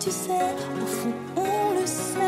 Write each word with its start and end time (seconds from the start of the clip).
tu 0.00 0.10
sais, 0.10 0.32
au 0.82 0.86
fond 0.86 1.12
on 1.36 1.78
le 1.78 1.86
sait. 1.86 2.20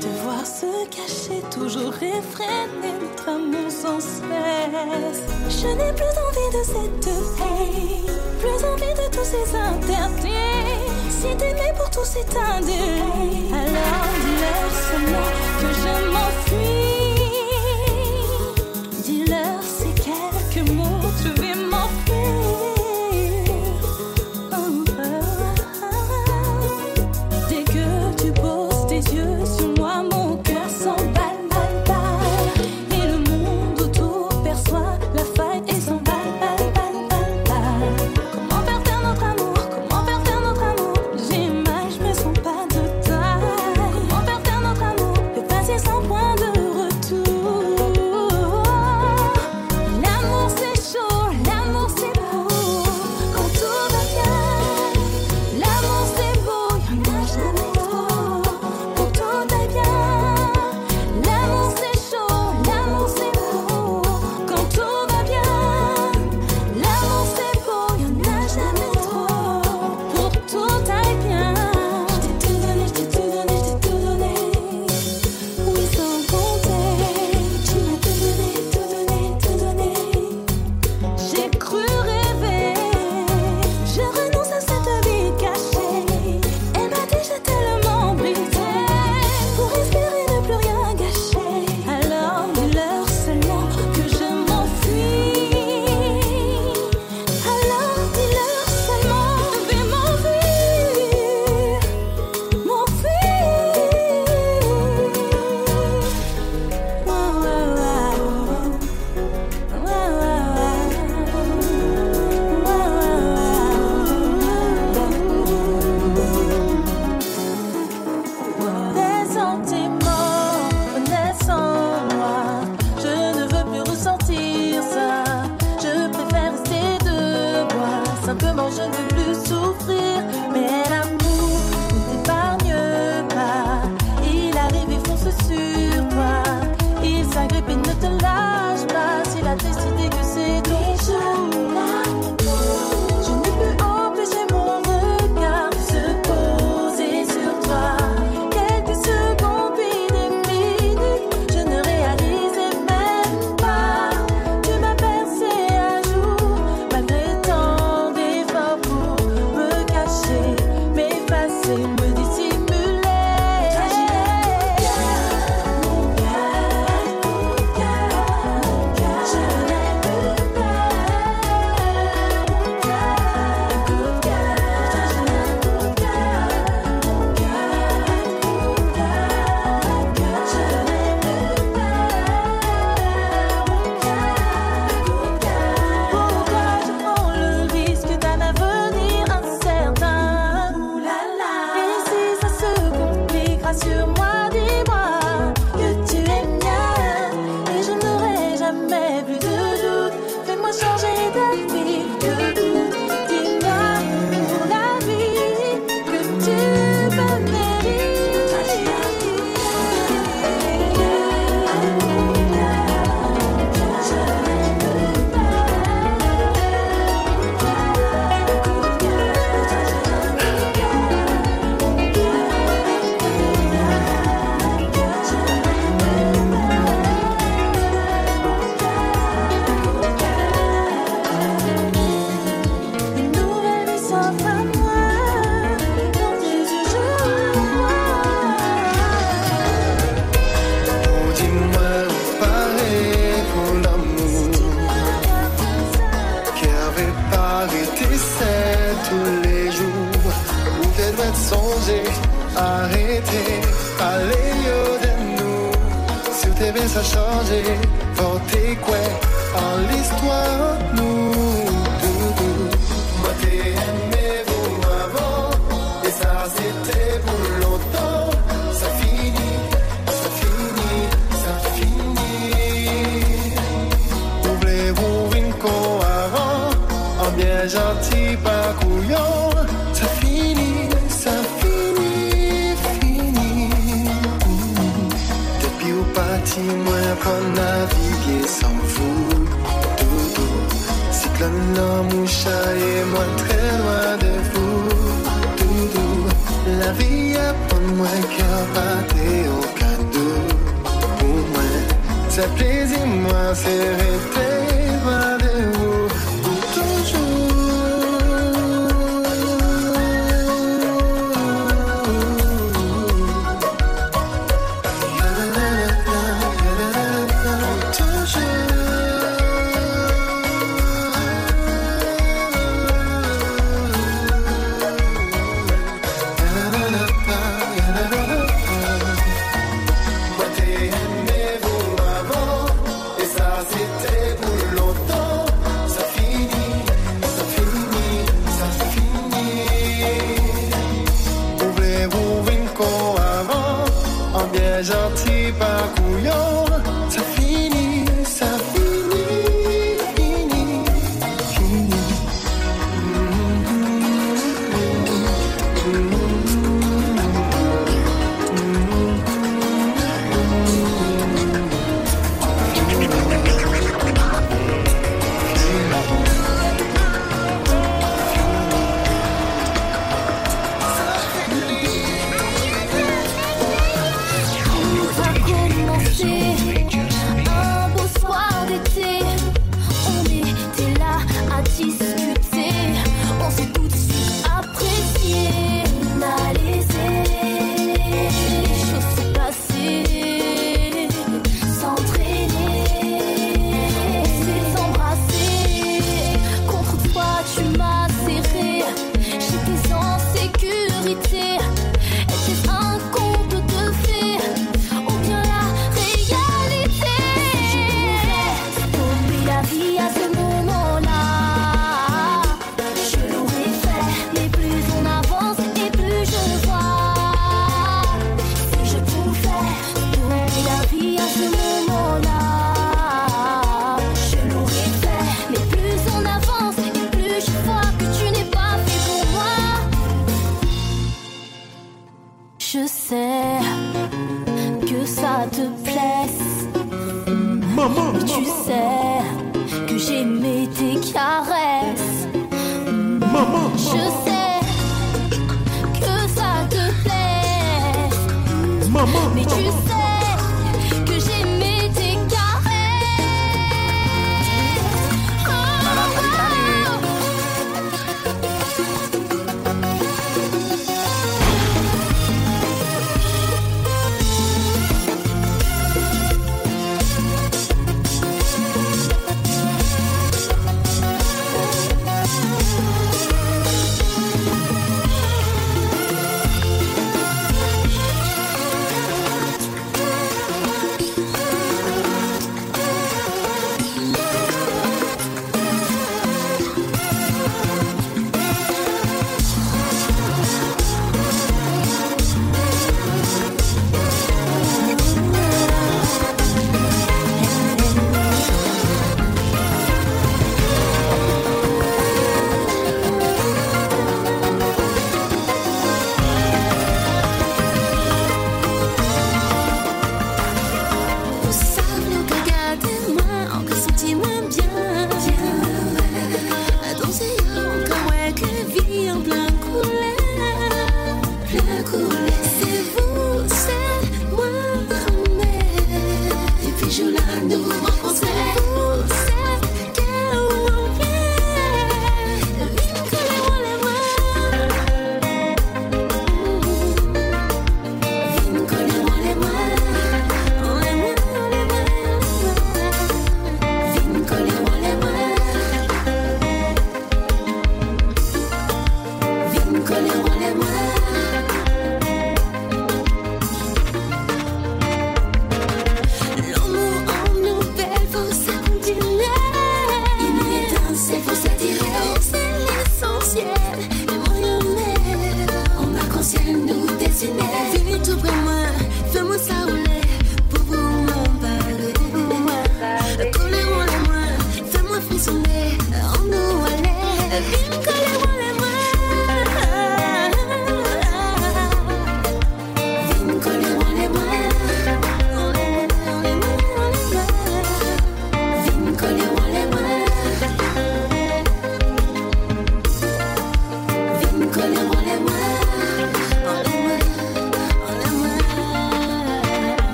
Devoir 0.00 0.46
se 0.46 0.86
cacher, 0.86 1.42
toujours 1.50 1.94
effréner 1.94 2.92
notre 3.00 3.28
amour 3.28 3.70
sans 3.70 4.00
cesse. 4.00 5.22
Je 5.50 5.68
n'ai 5.68 5.92
plus 5.92 6.14
envie 6.26 6.50
de 6.58 6.64
cette 6.64 7.06
haine, 7.06 8.14
plus 8.40 8.64
envie 8.64 8.94
de 8.94 9.06
tous 9.14 9.24
ces 9.24 9.54
interdits. 9.54 10.30
Si 11.10 11.36
t'aimais 11.36 11.74
pour 11.76 11.90
tous 11.90 12.04
c'est 12.04 12.36
un 12.36 12.62
alors 13.52 14.08
dis-leur 14.22 14.68
que 15.60 15.68
je 15.74 16.10
m'enfuis. 16.10 16.67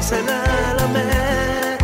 sène 0.00 0.26
la 0.26 0.86
mer, 0.88 1.78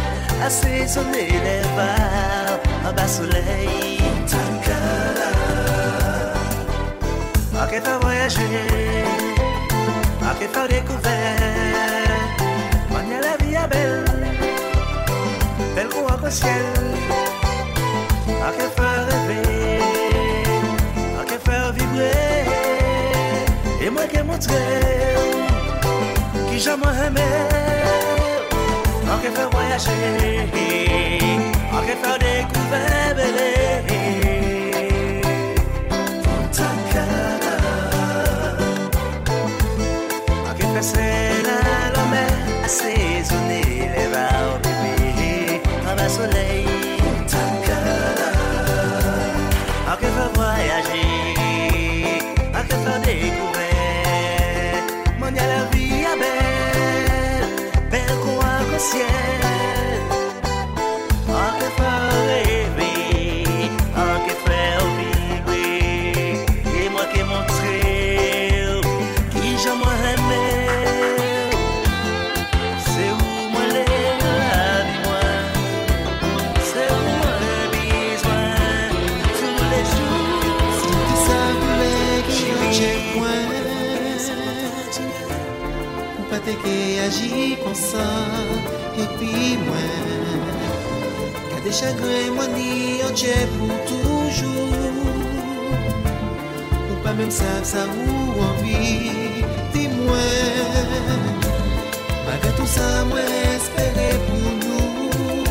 assaisonner 0.45 1.29
les 1.47 1.63
bars 1.77 2.61
à 2.87 2.93
bas 2.93 3.09
soleil. 3.09 3.99
Tankara, 4.31 5.31
à 7.61 7.67
quel 7.71 7.83
voyager, 8.01 9.05
à 10.23 10.35
quel 10.39 10.49
faire 10.49 10.69
découvert, 10.69 12.09
manier 12.93 13.21
la 13.21 13.45
vie 13.45 13.57
à 13.57 13.67
belle, 13.67 14.05
belle 15.75 15.89
ou 15.97 16.27
à 16.27 16.31
ciel, 16.31 16.51
à 18.47 18.51
quel 18.57 18.71
faire 18.77 19.07
rêver, 19.09 19.81
à 21.21 21.25
quel 21.27 21.41
faire 21.41 21.73
vibrer, 21.73 22.45
et 23.83 23.91
moi 23.91 24.07
qui 24.07 24.23
montrer, 24.23 24.81
qui 26.51 26.59
jamais 26.61 27.07
aimait. 27.07 27.74
En 29.15 29.19
qui 29.19 29.29
fait 29.29 29.49
voyager, 29.53 30.41
en 31.73 31.81
qui 31.83 31.95
fait 32.03 32.19
découvrir 32.19 33.15
Bélé. 33.15 33.55
Canada, 36.93 37.57
en 40.49 40.55
qui 40.55 40.67
la 46.27 46.44
reagi 87.05 87.57
kon 87.63 87.75
sa 87.75 88.07
Epi 88.97 89.59
mwen 89.61 90.41
Kade 91.51 91.73
chagre 91.73 92.31
mwen 92.37 92.51
ni 92.57 93.03
anje 93.05 93.35
pou 93.55 93.69
toujou 93.89 94.69
Ou 96.89 96.97
pa 97.05 97.13
men 97.19 97.31
sab 97.31 97.65
sa 97.65 97.85
ou 97.85 98.41
anvi 98.49 99.13
Di 99.75 99.89
mwen 99.93 101.21
Maga 102.25 102.51
tout 102.57 102.71
sa 102.77 102.89
mwen 103.11 103.29
espere 103.53 104.11
pou 104.25 104.57
nou 104.65 105.45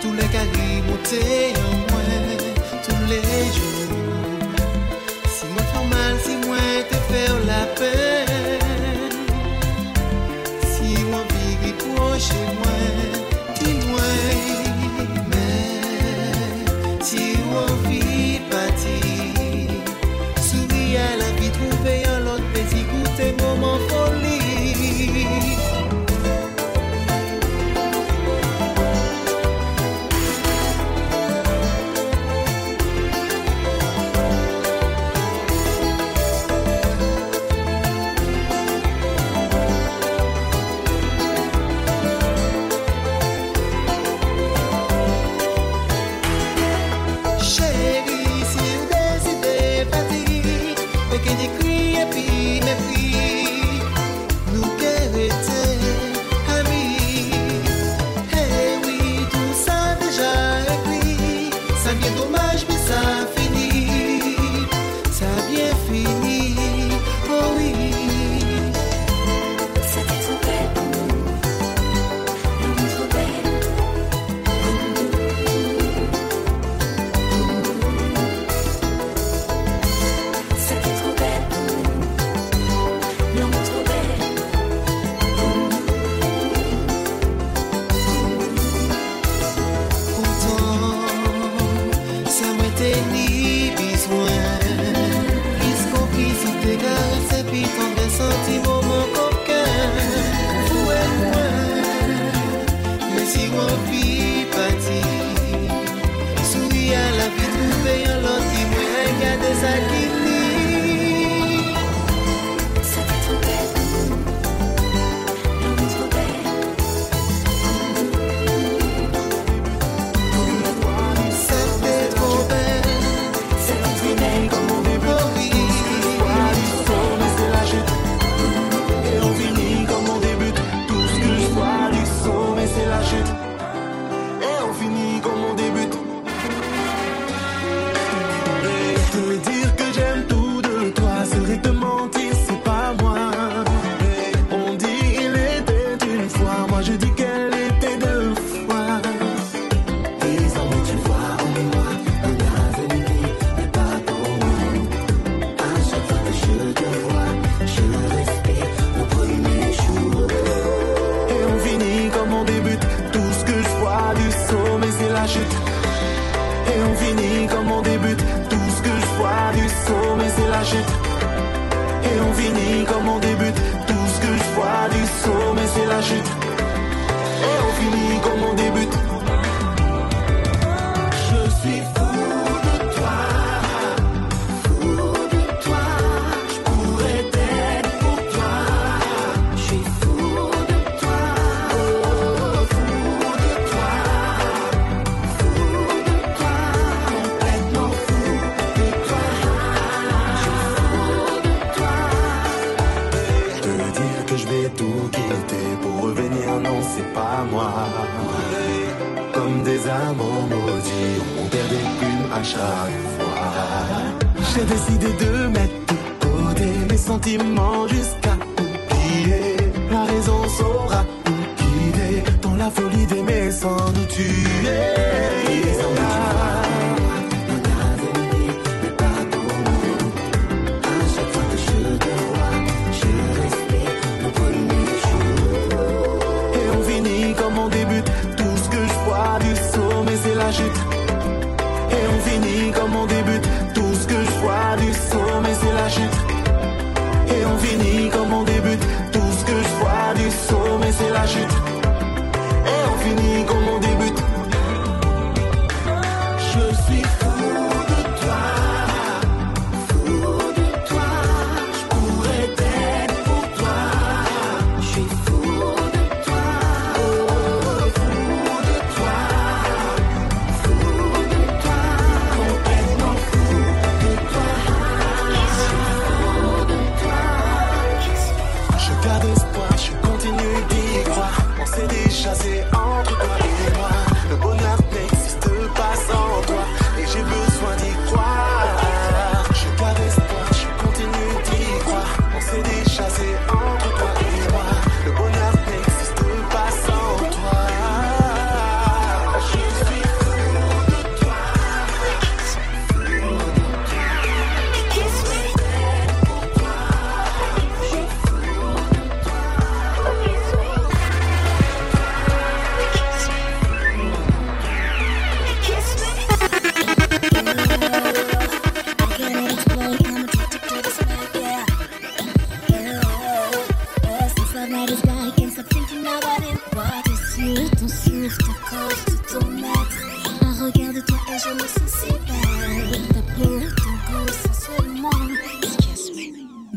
Tou 0.00 0.12
le 0.16 0.26
kari 0.32 0.80
mote 0.88 1.22
an 1.60 1.76
mwen 1.92 2.48
Tou 2.86 3.12
le 3.12 3.20
jou 3.52 4.00
Si 5.36 5.52
mwen 5.52 5.72
formal, 5.74 6.18
si 6.24 6.40
mwen 6.46 6.84
te 6.88 7.06
fer 7.10 7.40
la 7.44 7.64
pe 7.76 8.13
when 12.14 12.20
she. 12.20 12.73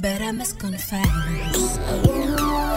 but 0.02 0.22
I 0.22 0.32
must 0.32 0.60
confess. 0.60 2.77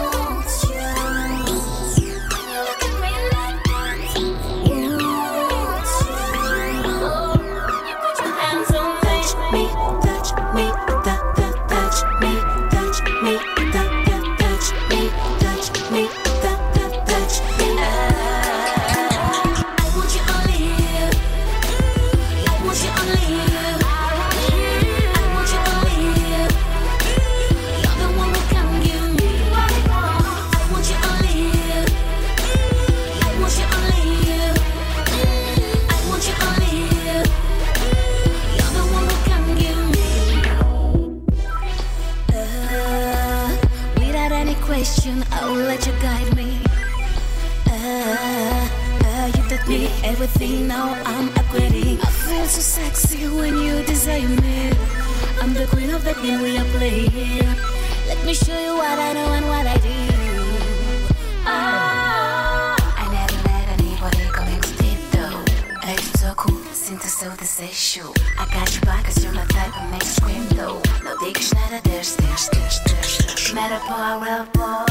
boy, 73.87 74.13
well 74.21 74.45
boy, 74.53 74.85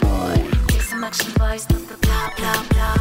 boy. 0.00 0.36
Take 0.68 0.82
some 0.82 1.04
action, 1.04 1.32
boys, 1.38 1.68
not 1.70 1.82
the 1.88 1.96
blah 2.04 2.30
blah 2.36 2.62
blah. 2.70 2.96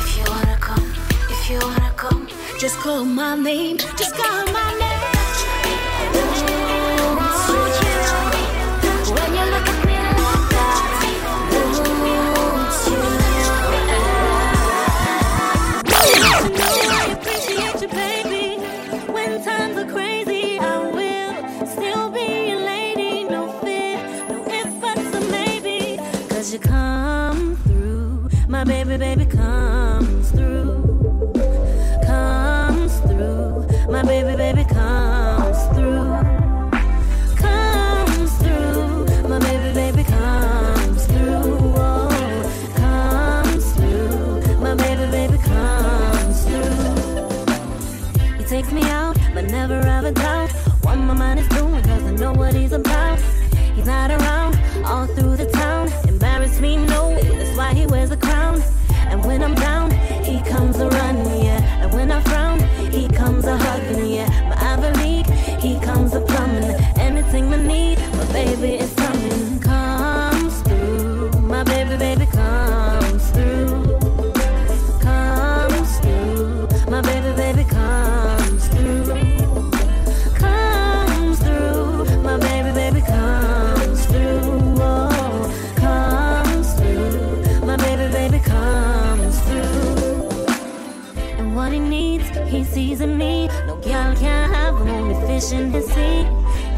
If 0.00 0.16
you 0.16 0.24
wanna 0.32 0.56
come, 0.60 0.92
if 1.30 1.50
you 1.50 1.58
wanna 1.58 1.92
come, 1.96 2.28
just 2.58 2.76
call 2.78 3.04
my 3.04 3.36
name, 3.36 3.78
just 3.78 4.14
call 4.14 4.46
my 4.52 4.78
name. 4.78 4.85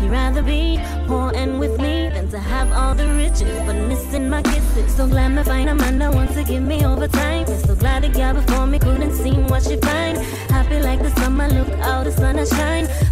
you 0.08 0.12
rather 0.12 0.42
be 0.42 0.80
poor 1.06 1.32
and 1.34 1.60
with 1.60 1.78
me 1.80 2.08
than 2.08 2.28
to 2.30 2.38
have 2.38 2.72
all 2.72 2.94
the 2.94 3.06
riches 3.14 3.58
but 3.66 3.76
missing 3.88 4.28
my 4.28 4.42
kisses? 4.42 4.94
So 4.94 5.06
glad 5.06 5.32
my 5.32 5.42
fine 5.42 5.68
Amanda 5.68 6.10
wants 6.10 6.34
to 6.34 6.44
give 6.44 6.62
me 6.62 6.84
overtime. 6.84 7.46
So 7.46 7.74
glad 7.74 8.02
the 8.04 8.08
girl 8.08 8.34
before 8.34 8.66
me 8.66 8.78
couldn't 8.78 9.14
see 9.14 9.32
what 9.32 9.62
she 9.62 9.76
find. 9.76 10.18
Happy 10.50 10.80
like 10.80 11.00
the 11.00 11.10
summer, 11.20 11.48
look 11.48 11.68
out, 11.80 12.04
the 12.04 12.12
sun 12.12 12.38
I 12.38 12.44
shine. 12.44 13.07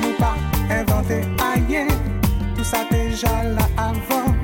nous 0.00 0.16
pas 0.18 0.36
inventé 0.70 1.20
rien. 1.38 1.86
Tout 2.56 2.64
ça 2.64 2.78
déjà 2.90 3.44
là 3.44 3.66
avant. 3.76 4.34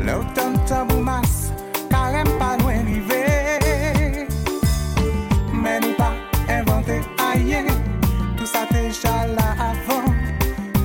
L'automne 0.00 0.58
tombe 0.66 0.92
ou 0.98 1.02
masse 1.02 1.52
Carême 1.90 2.28
pas 2.38 2.56
loin 2.58 2.82
rivé 2.84 4.38
Mais 5.52 5.80
nous 5.80 5.94
pas 5.94 6.14
inventé 6.48 7.00
rien. 7.18 7.64
Tout 8.36 8.46
ça 8.46 8.66
déjà 8.70 9.26
là 9.26 9.54
avant. 9.58 10.04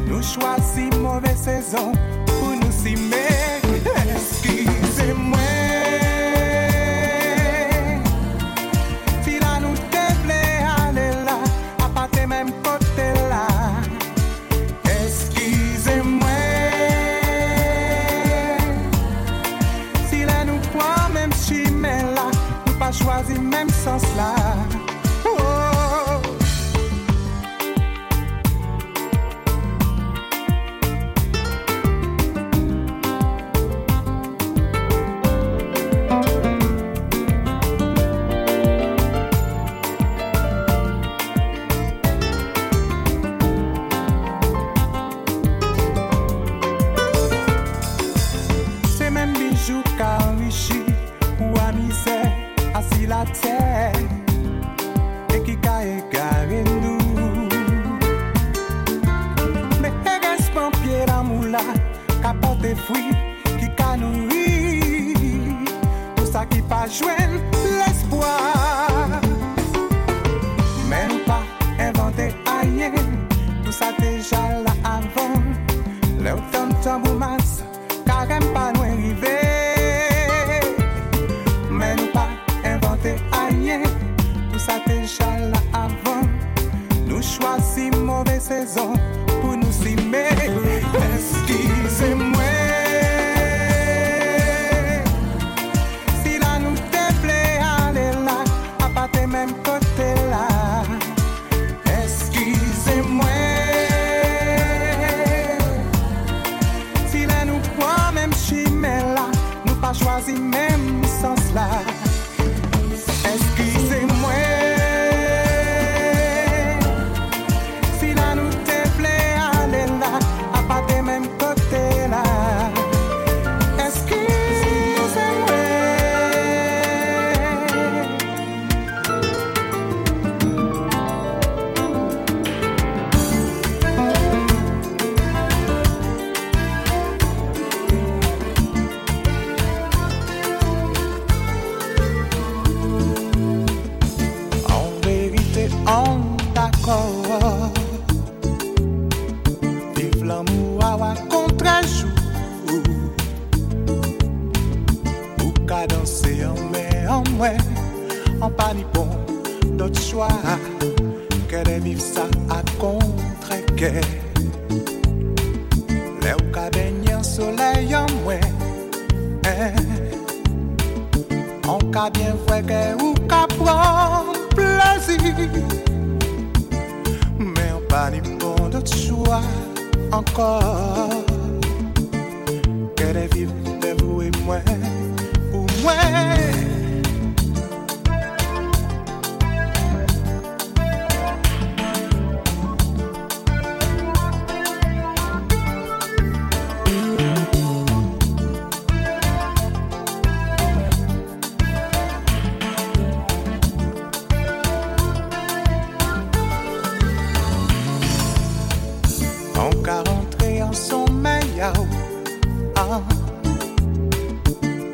Nous 0.07 0.21
choisis 0.21 0.93
mauvaise 0.97 1.37
saison. 1.37 1.91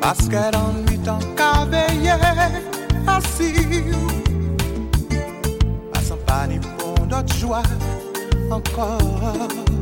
Paske 0.01 0.49
dan 0.53 0.81
mi 0.89 0.97
tan 1.05 1.21
ka 1.37 1.65
veye 1.71 2.17
Asi 3.05 3.53
Pasan 5.93 6.19
pa 6.25 6.45
ni 6.49 6.57
pon 6.77 7.05
dot 7.09 7.29
jwa 7.37 7.61
Ankor. 8.51 9.80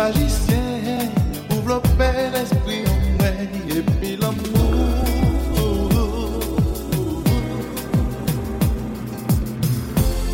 magicien, 0.00 0.98
ouvre 1.52 1.74
le 1.74 1.98
père 1.98 2.34
esprit 2.34 2.84
en 2.86 3.76
et 3.76 3.82
puis 3.82 4.16
l'amour. 4.16 4.94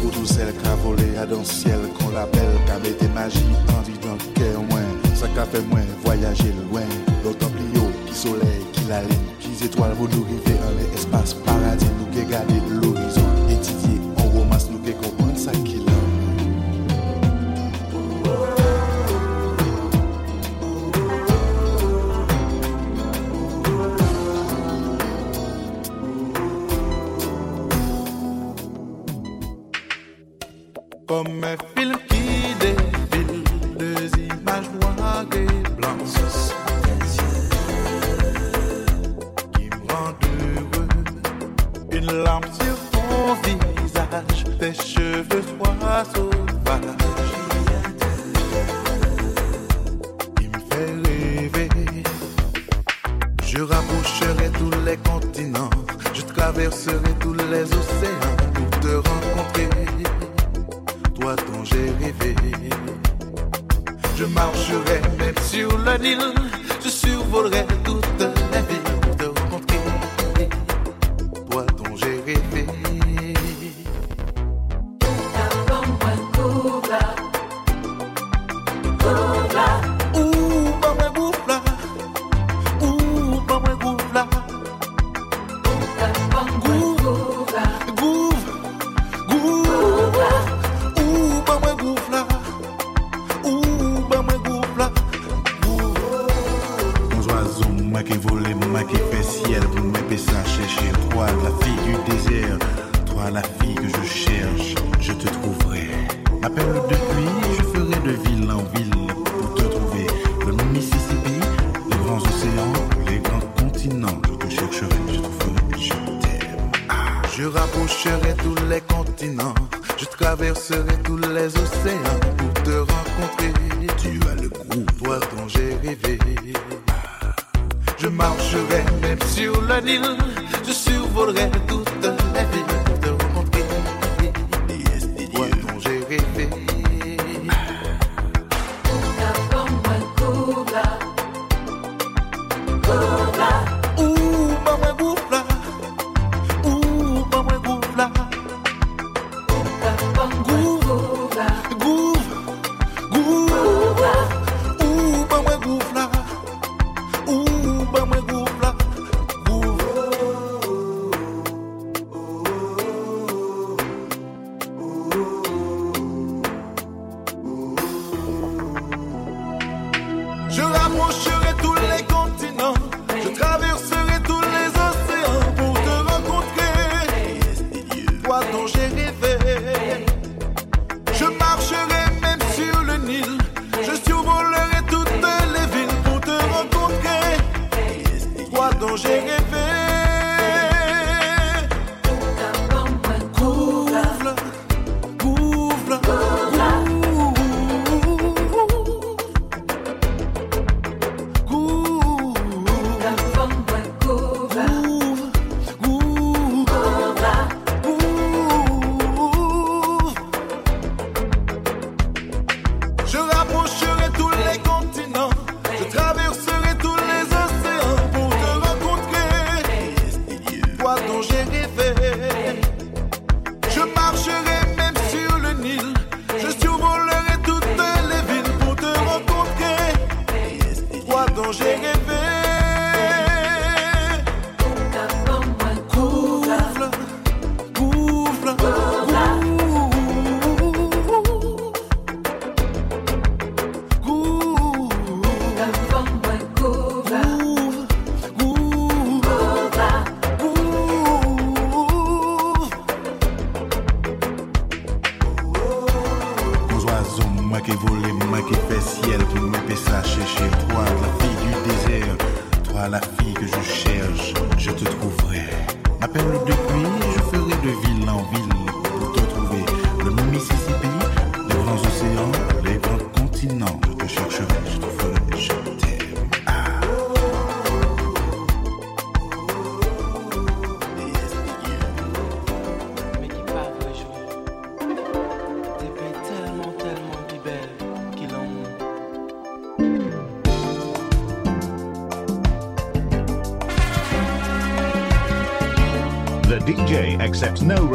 Pour 0.00 0.10
tous 0.12 0.26
celles 0.26 0.54
qui 0.54 0.68
ont 0.68 0.76
volé 0.76 1.16
à 1.20 1.26
dans 1.26 1.38
le 1.38 1.44
ciel, 1.44 1.80
qu'on 1.98 2.10
l'appelle, 2.10 2.56
qui 2.66 3.04
des 3.04 3.12
magies, 3.12 3.56
tandis 3.66 3.98
dans 4.06 4.14
le 4.14 4.26
cœur, 4.34 4.62
moins, 4.70 4.90
ça 5.14 5.26
qu'a 5.34 5.44
fait 5.44 5.62
moins 5.62 5.86
voyager 6.04 6.52
loin, 6.70 6.86
d'autant 7.24 7.50
plus 7.50 7.80
haut, 7.80 7.92
qui 8.06 8.14
soleil, 8.14 8.62
qui 8.72 8.84
la 8.88 9.02
lune, 9.02 9.28
qui 9.40 9.64
étoiles 9.64 9.94
vont 9.94 10.08
nous 10.14 10.24
river 10.24 10.58
dans 10.62 10.74
l'espace 10.78 11.34
paradis, 11.34 11.86
nous 11.98 12.06
qui 12.12 12.24
l'horizon, 12.70 13.28
étudier 13.50 14.00
en 14.18 14.28
romance, 14.38 14.68
nous 14.70 14.78
qui 14.78 14.92
comprendre 14.92 15.36
ça 15.36 15.50
qui 15.50 15.75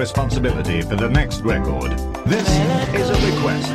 responsibility 0.01 0.81
for 0.81 0.95
the 0.95 1.07
next 1.07 1.41
record. 1.41 1.91
This 2.25 2.47
is 2.99 3.07
a 3.07 3.17
request. 3.29 3.71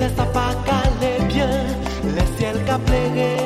Laisse 0.00 0.26
pas 0.32 0.54
bien, 1.28 2.26
ciel 2.36 2.56
qu'à. 2.66 3.45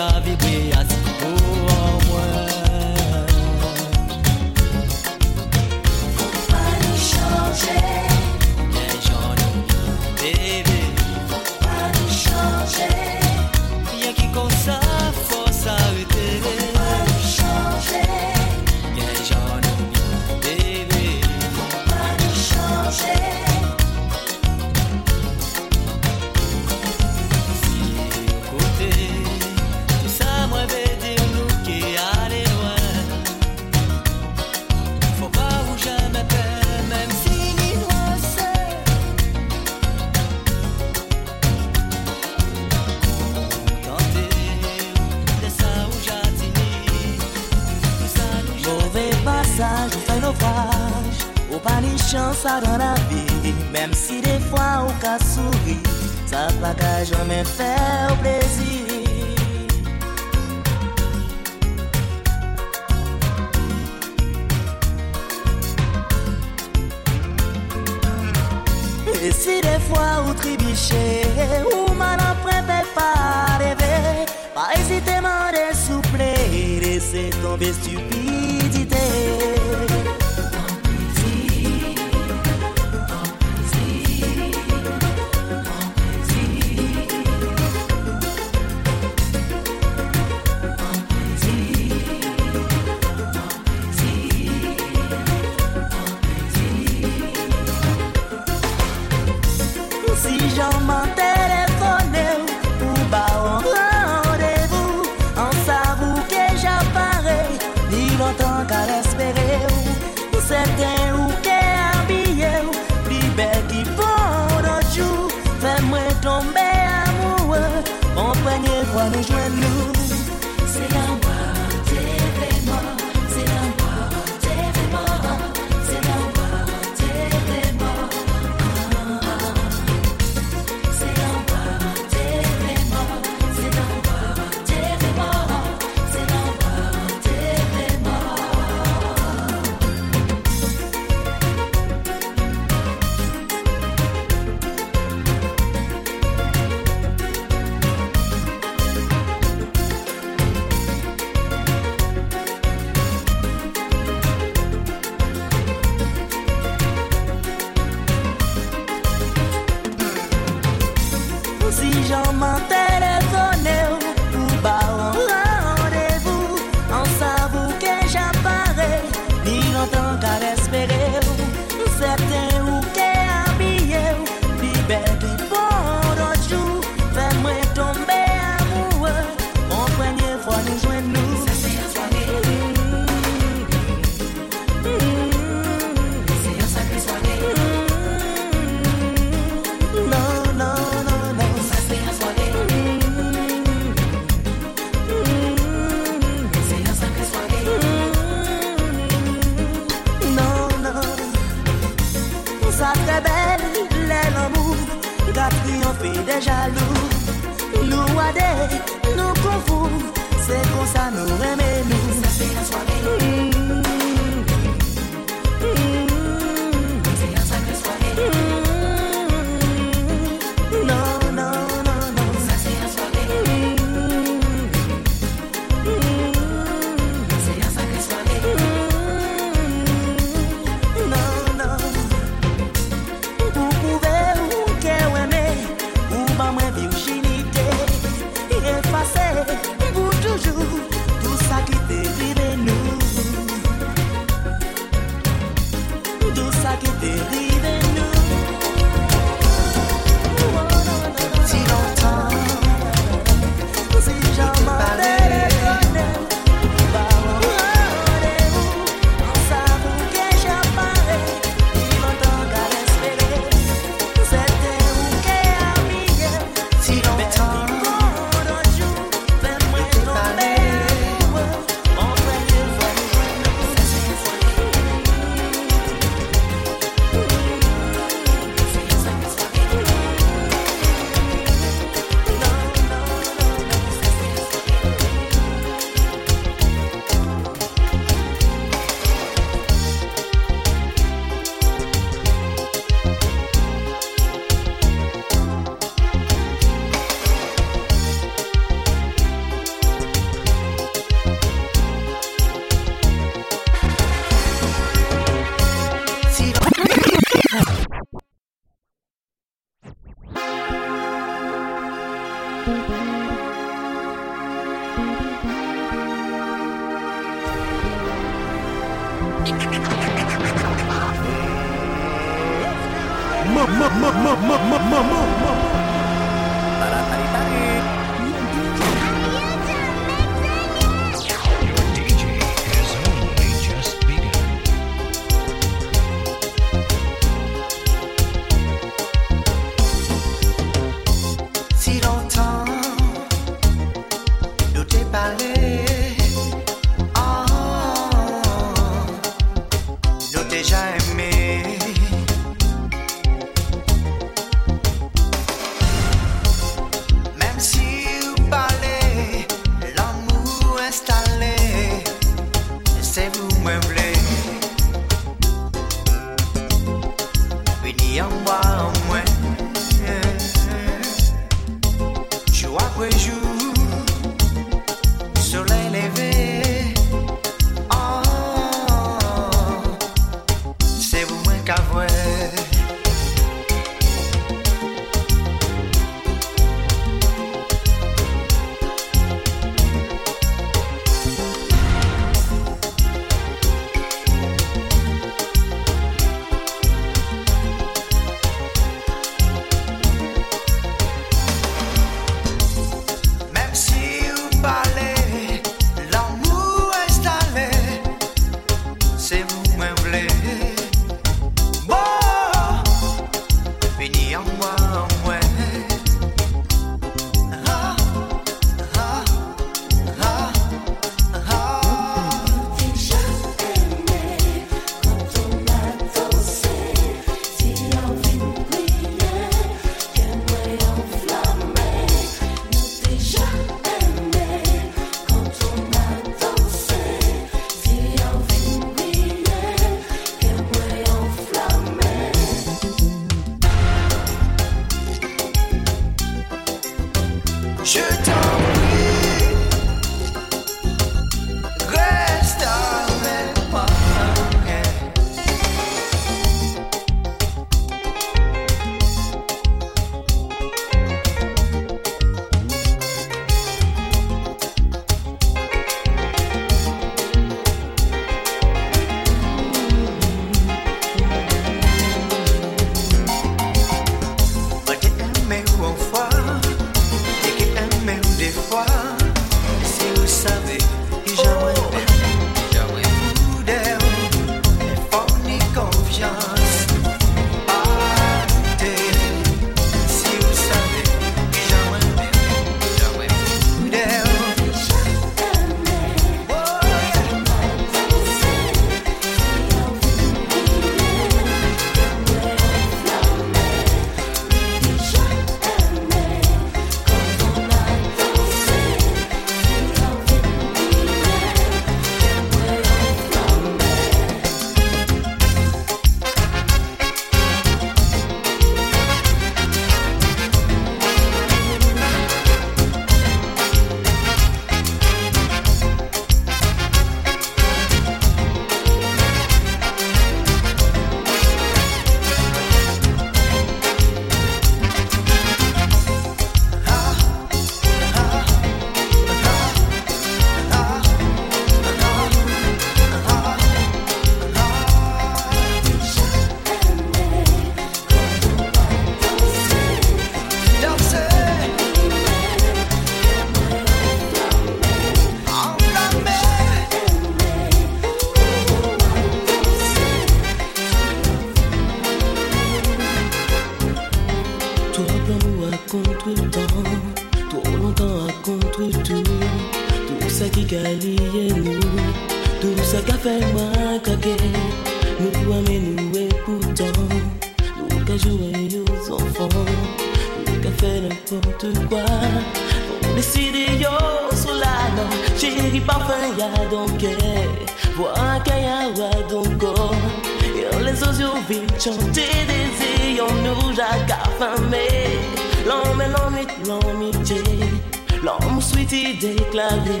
DJ 598.88 599.36
clavier. 599.50 600.00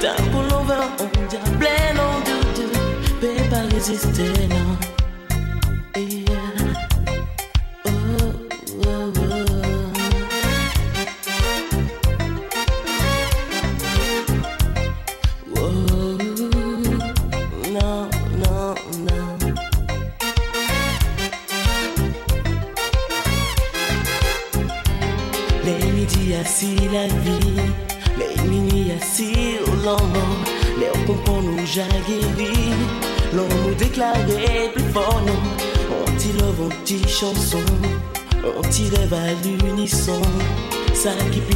T'as 0.00 0.12
un 0.12 0.32
on 0.34 1.28
dirait 1.28 1.58
plein, 1.58 1.94
on 1.98 2.20
de 2.24 2.64
deux. 3.20 3.50
Pas 3.50 3.74
résister, 3.74 4.48
non. 4.48 4.87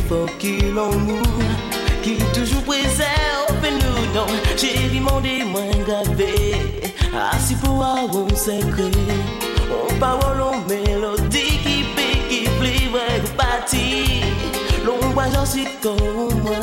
fort 0.08 0.38
qu'il 0.38 0.78
en 0.78 0.90
nous, 0.90 1.22
qui 2.02 2.16
toujours 2.34 2.62
préserve 2.62 3.62
nous 3.62 4.14
dans 4.14 4.26
j'ai 4.56 4.88
demandé 4.94 5.44
moins 5.44 5.70
gravé, 5.86 6.54
assis 7.32 7.54
pour 7.56 7.84
avoir 7.84 8.30
sacré, 8.36 8.90
on 9.70 9.94
parole 9.98 10.40
en 10.40 10.58
mélodie 10.68 11.58
qui 11.64 11.84
paie, 11.94 12.18
qui 12.28 12.48
plie, 12.60 12.88
vrai 12.88 13.20
parti. 13.36 14.22
L'ombre 14.84 15.22
j'en 15.32 15.46
suis 15.46 15.66
comme 15.80 16.40
moi, 16.42 16.56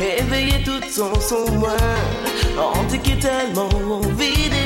éveillé 0.00 0.62
tout 0.64 0.80
son 0.88 1.12
son 1.20 1.50
moi, 1.58 1.76
antique 2.58 3.18
tellement 3.20 4.00
vide. 4.16 4.61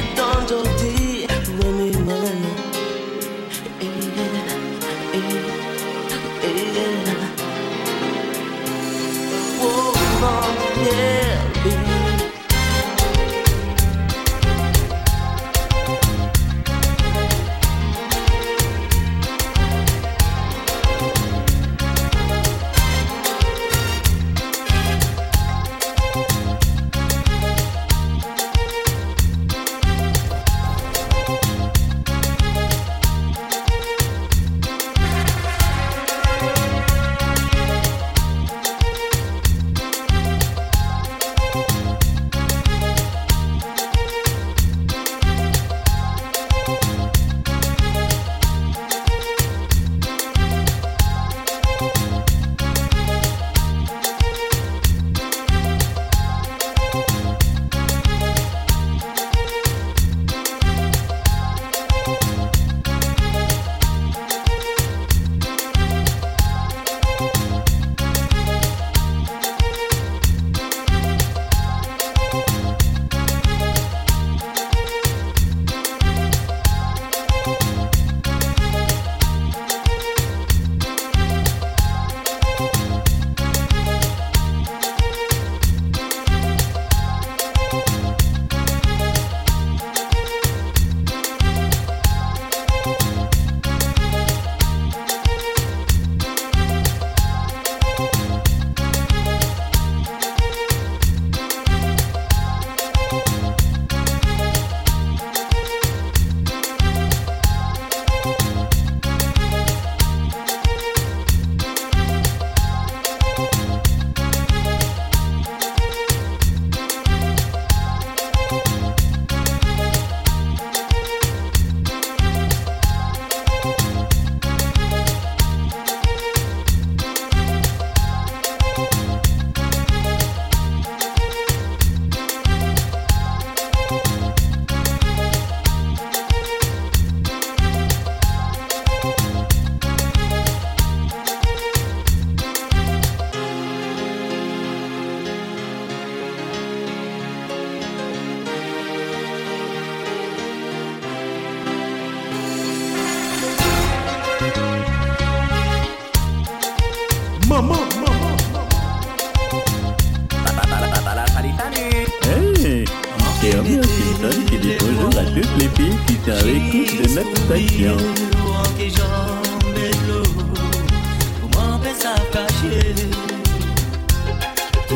Jeremy 163.57 163.77
Wilson 163.78 164.45
qui 164.51 164.59
dit 164.59 164.77
bonjour 164.78 165.19
à 165.19 165.24
toutes 165.24 165.57
les 165.59 165.69
filles 165.70 165.97
qui 166.07 166.16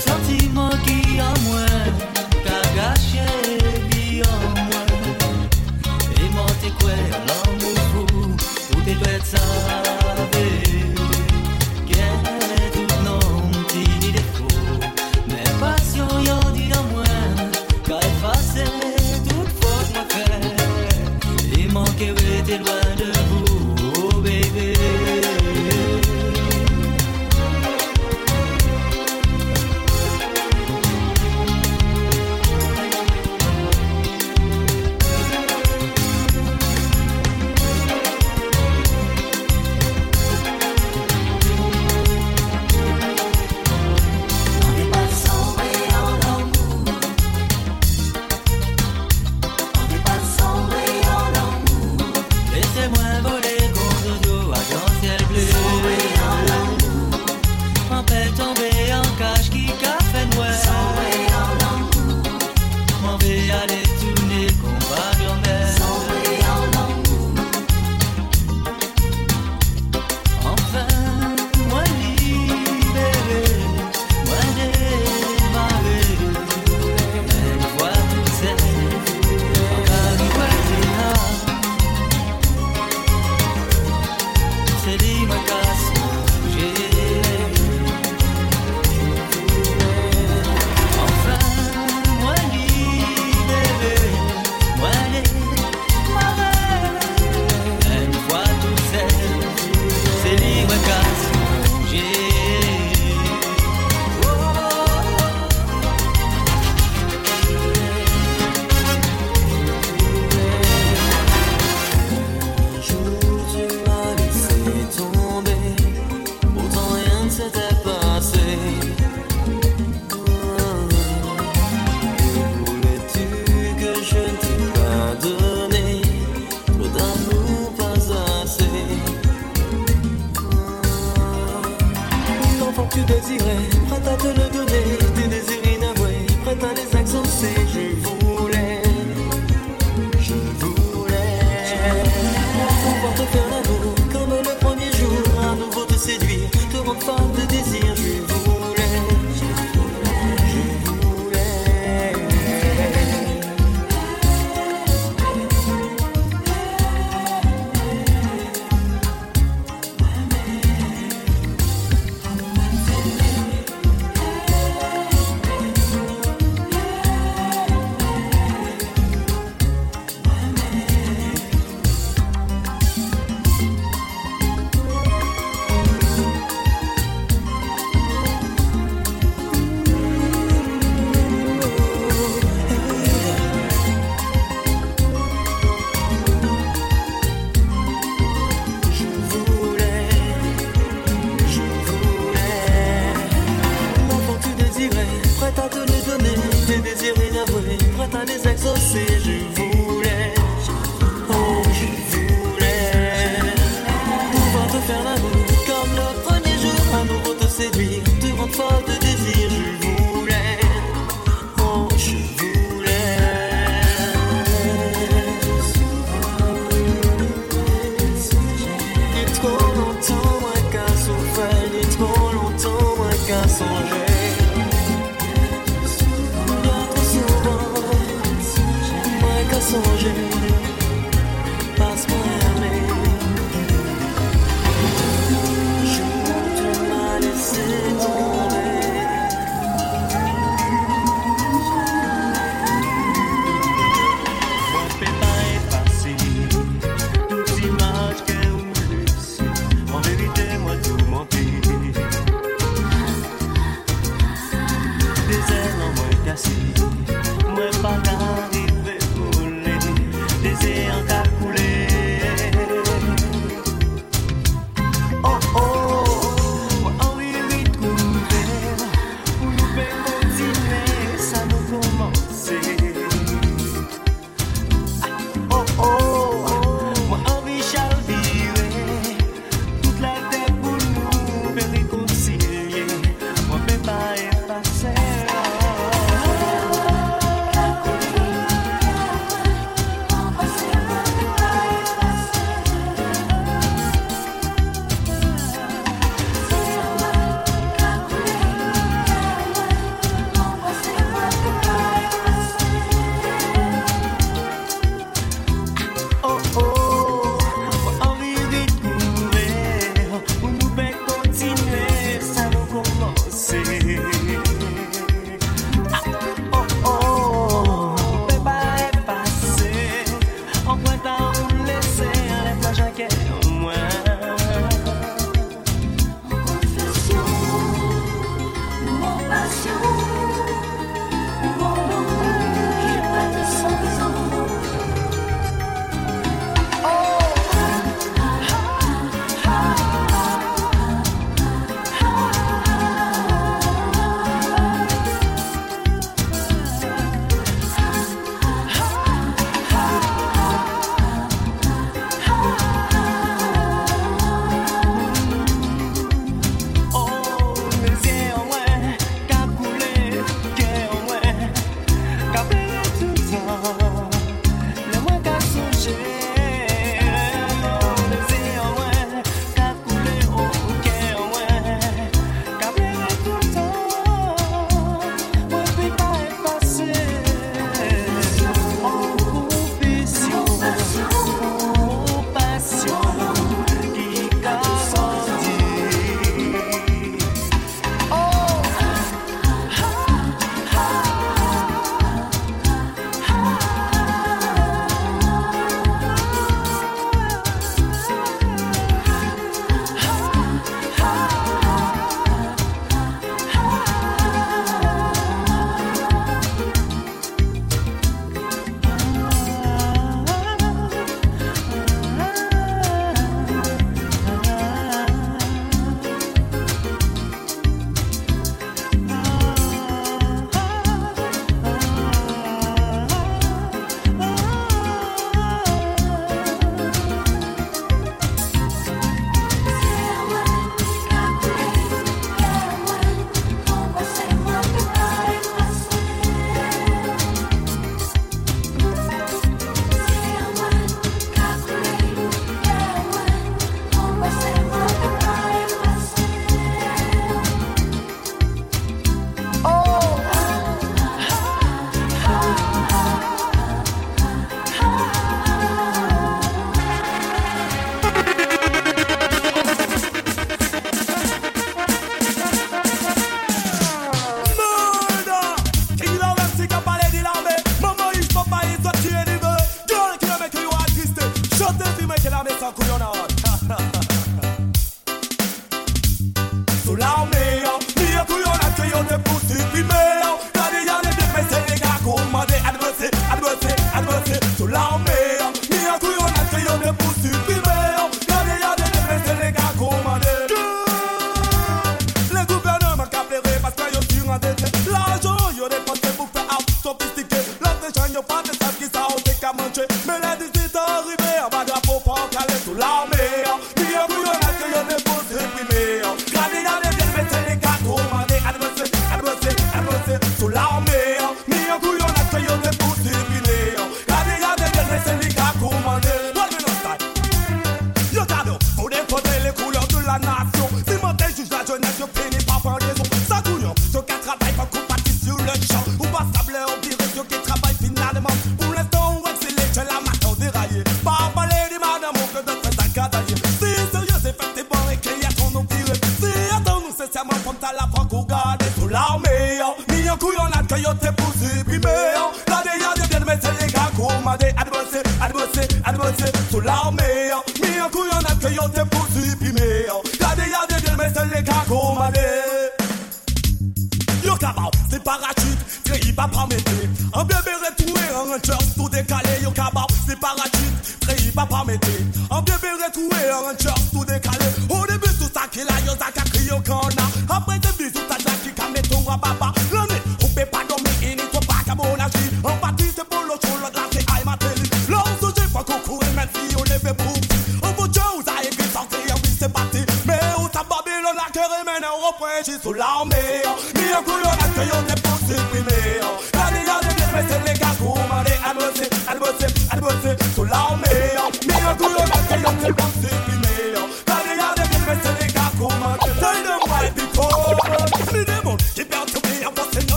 sentiment 0.00 0.70
qui 0.84 1.20
T'a 2.44 2.60
gâché 2.74 3.28
vie 3.92 4.22
en 4.22 4.40
moi. 4.64 4.82
Et 6.16 6.28
moi 6.34 6.46
t'es 6.60 6.72
l'amour 7.28 7.78
fou 7.92 8.80
t'es 8.84 8.94
ça 9.24 9.38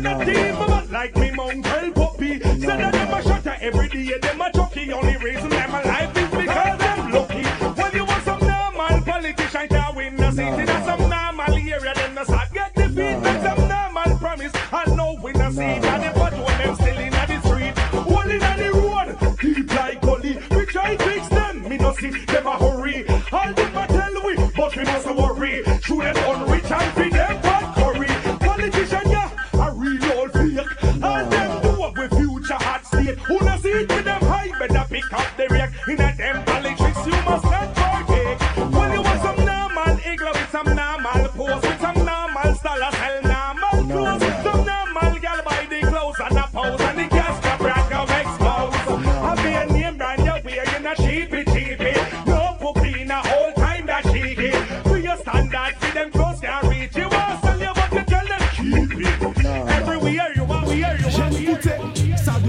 None 0.00 0.20
of 0.20 0.26
them 0.26 0.92
like 0.92 1.16
me 1.16 1.30
mongrel 1.32 1.90
puppy. 1.92 2.38
Said 2.40 2.60
that 2.60 2.92
them 2.92 3.14
a 3.14 3.22
shatter 3.22 3.56
every 3.60 3.88
day, 3.88 4.16
them 4.18 4.40
a 4.40 4.52
chucky. 4.52 4.92
Only 4.92 5.16
reason 5.16 5.48
them 5.48 5.70
alive 5.70 6.16
is 6.16 6.30
because 6.30 6.78
them 6.78 7.10
lucky. 7.10 7.42
When 7.42 7.92
you 7.94 8.04
want 8.04 8.24
some 8.24 8.38
normal 8.38 9.02
politician, 9.02 9.68
to 9.68 9.92
win 9.96 10.16
the 10.16 10.30
seat 10.30 10.60
in 10.60 10.66
some 10.84 11.00
normal 11.00 11.54
area, 11.54 11.92
then 11.96 12.14
the 12.14 12.24
side 12.24 12.48
get 12.54 12.74
defeated. 12.76 13.42
Some 13.42 13.68
normal 13.68 14.18
promise, 14.18 14.52
I 14.72 14.84
know 14.94 15.18
we 15.20 15.32
not 15.32 15.52
see. 15.52 15.87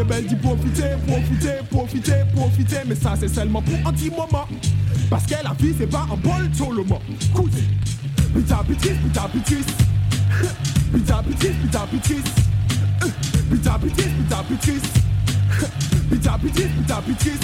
rebelle 0.10 0.26
dit 0.26 0.36
profiter, 0.36 0.96
profiter, 1.08 1.54
profiter, 1.70 2.24
profiter. 2.36 2.78
Mais 2.88 2.96
ça, 2.96 3.14
c'est 3.20 3.28
seulement 3.28 3.62
pour 3.62 3.76
un 3.86 3.94
petit 3.94 4.10
moment. 4.10 4.48
Parce 5.10 5.26
que 5.26 5.36
la 5.44 5.54
vie, 5.60 5.74
c'est 5.78 5.88
pas 5.88 6.06
un 6.12 6.18
bol 6.18 6.50
seulement. 6.54 7.02
Cousine, 7.34 7.78
putain, 8.34 8.58
putis, 8.68 8.90
putain, 8.90 9.30
putis. 9.30 9.66
Putain, 10.92 11.24
putis, 11.24 11.50
putain, 11.50 11.88
putis. 11.92 12.24
Putain, 13.50 13.80
putis, 13.80 14.10
putain, 14.10 14.44
putis. 14.48 14.82
Putain, 16.10 16.40
putis, 16.40 16.64
putain, 16.64 17.02
putis. 17.02 17.40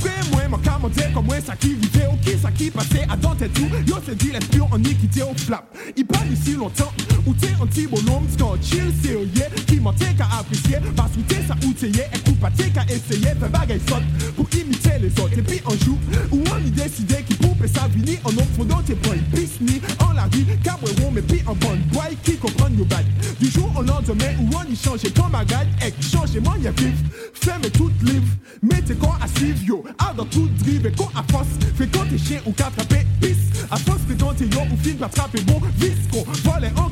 Frère, 0.00 0.24
moi, 0.32 0.48
m'a 0.48 0.70
commandé 0.70 1.02
comme 1.14 1.26
moi, 1.26 1.36
ça 1.44 1.56
qui 1.56 1.74
vivait, 1.74 2.06
ok, 2.06 2.36
ça 2.42 2.50
qui 2.50 2.70
passait 2.70 3.06
à 3.08 3.16
dents 3.16 3.36
tout. 3.54 3.68
Yo, 3.86 3.96
c'est 4.06 4.16
dit 4.16 4.30
l'espion 4.32 4.68
en 4.70 4.78
équité 4.82 5.22
au 5.22 5.34
flamme. 5.36 5.64
Il 5.96 6.04
parle 6.04 6.30
ici 6.32 6.54
longtemps, 6.54 6.92
ou 7.26 7.34
t'es 7.34 7.50
un 7.60 7.66
petit 7.66 7.86
bonhomme, 7.86 8.26
score 8.32 8.56
chill, 8.62 8.92
sérieux 9.02 9.28
Qui 9.66 9.80
m'a 9.80 9.92
t'es 9.92 10.12
qu'à 10.14 10.26
apprécier. 10.38 10.78
Parce 10.96 11.12
que 11.12 11.20
t'es 11.20 11.42
ça 11.46 11.54
ou 11.64 11.72
t'es 11.72 11.88
Écoute 11.88 12.40
pas 12.40 12.50
t'es 12.50 12.70
qu'à 12.70 12.84
essayer 12.84 13.32
Fais 13.40 13.48
bagaille 13.48 13.80
saute 13.88 14.02
pour 14.36 14.48
imiter 14.52 14.98
les 15.00 15.10
autres. 15.20 15.38
Et 15.38 15.42
puis 15.42 15.60
un 15.66 15.84
jour, 15.84 15.98
où 16.30 16.42
on 16.52 16.66
y 16.66 16.70
décidait 16.70 17.22
Qui 17.22 17.34
pouvait 17.34 17.68
ça 17.68 17.88
venir 17.88 18.18
En 18.24 18.30
homme 18.30 18.52
fondant 18.56 18.82
tes 18.82 18.94
boy 18.94 19.18
Bisni 19.32 19.80
en 20.00 20.12
la 20.12 20.26
ville, 20.28 20.46
cabreron 20.62 21.10
Mais 21.12 21.22
puis 21.22 21.42
en 21.46 21.54
bonne 21.54 21.80
boy 21.92 22.16
qui 22.24 22.36
comprend 22.36 22.70
nos 22.70 22.84
bad 22.84 23.04
Du 23.40 23.50
jour 23.50 23.72
au 23.76 23.82
lendemain 23.82 24.32
où 24.40 24.48
on 24.56 24.70
y 24.70 24.76
change 24.76 25.02
Comme 25.14 25.34
à 25.34 25.44
gade, 25.44 25.68
et 25.82 26.40
moi 26.40 26.54
y 26.62 26.66
a 26.66 26.72
vif 26.72 26.94
Ferme 27.34 27.62
toute 27.72 28.02
livre, 28.02 28.26
mets 28.62 28.82
tes 28.82 28.94
corps 28.94 29.18
à 29.20 29.28
suivre 29.38 29.58
Yo, 29.64 29.84
à 29.98 30.14
tout 30.30 30.48
drive 30.58 30.86
et 30.86 30.92
qu'on 30.92 31.08
à 31.14 31.22
force 31.30 31.48
Fais 31.76 31.86
quand 31.86 32.04
t'es 32.10 32.18
chien 32.18 32.40
ou 32.46 32.52
qu'attraper 32.52 33.06
pisse 33.20 33.64
À 33.70 33.76
force 33.76 34.00
que 34.08 34.14
dans 34.14 34.32
tes 34.34 34.44
yo 34.44 34.60
ou 34.72 34.76
film 34.82 34.98
d'attraper 34.98 35.40
bon 35.42 35.60
visco. 35.78 36.24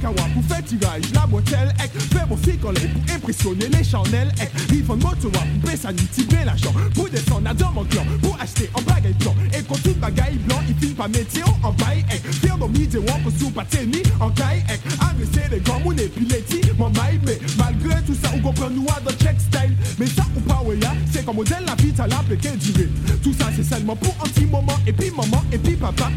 Pour 0.01 0.45
faire 0.45 0.65
tirage, 0.65 1.03
la 1.13 1.27
bretelle, 1.27 1.75
ek. 1.79 1.91
Faire 2.11 2.27
mon 2.27 2.37
l'air 2.37 2.89
pour 2.93 3.15
impressionner 3.15 3.69
les 3.69 3.85
chanel, 3.85 4.33
ek. 4.41 4.51
Rive 4.71 4.91
en 4.91 4.97
moto 4.97 5.29
pour 5.31 5.71
tirer 6.13 6.45
l'argent. 6.45 6.73
Pour 6.95 7.09
descendre 7.11 7.51
à 7.51 7.55
dans 7.55 7.73
mon 7.73 7.85
clan, 7.85 8.03
pour 8.23 8.37
acheter 8.41 8.71
en 8.75 8.81
bagaille 8.83 9.15
blanc. 9.21 9.35
Et 9.53 9.63
quand 9.63 9.81
tout 9.83 9.95
bagaille 10.01 10.39
blanc, 10.47 10.61
il 10.69 10.75
finit 10.77 10.95
pas 10.95 11.09
métier 11.09 11.43
en 11.63 11.73
bail, 11.73 12.05
ek. 12.11 12.23
Faire 12.23 12.57
mon 12.57 12.69
midi, 12.69 12.97
on 12.97 13.29
peut 13.29 13.37
sous 13.39 13.51
pas 13.51 13.65
tenir 13.65 14.03
en 14.21 14.31
caille, 14.31 14.65
ek. 14.71 14.81
Agresser 15.01 15.49
les 15.51 15.61
grands 15.61 15.81
moun 15.81 15.99
épilepsie, 15.99 16.63
mon 16.79 16.89
maille, 16.91 17.21
mais 17.27 17.39
malgré 17.59 18.01
tout 18.03 18.15
ça, 18.15 18.31
on 18.35 18.41
comprend 18.41 18.71
nous 18.71 18.87
à 18.89 19.13
check 19.23 19.37
style. 19.39 19.77
Mais 19.99 20.07
ça 20.07 20.25
ou 20.35 20.41
pas, 20.41 20.63
ouais, 20.65 20.79
c'est 21.13 21.25
comme 21.27 21.37
modèle 21.37 21.65
la 21.67 21.75
vie, 21.75 21.93
t'as 21.93 22.07
la 22.07 22.23
qu'elle 22.41 22.57
durée. 22.57 22.89
Tout 23.23 23.35
ça, 23.39 23.51
c'est 23.55 23.65
seulement 23.65 23.97
pour 23.97 24.17
un 24.25 24.29
petit 24.29 24.47
moment, 24.47 24.79
et 24.87 24.93
puis 24.93 25.11
maman, 25.11 25.43
et 25.53 25.59
puis 25.59 25.77
papa. 25.77 26.11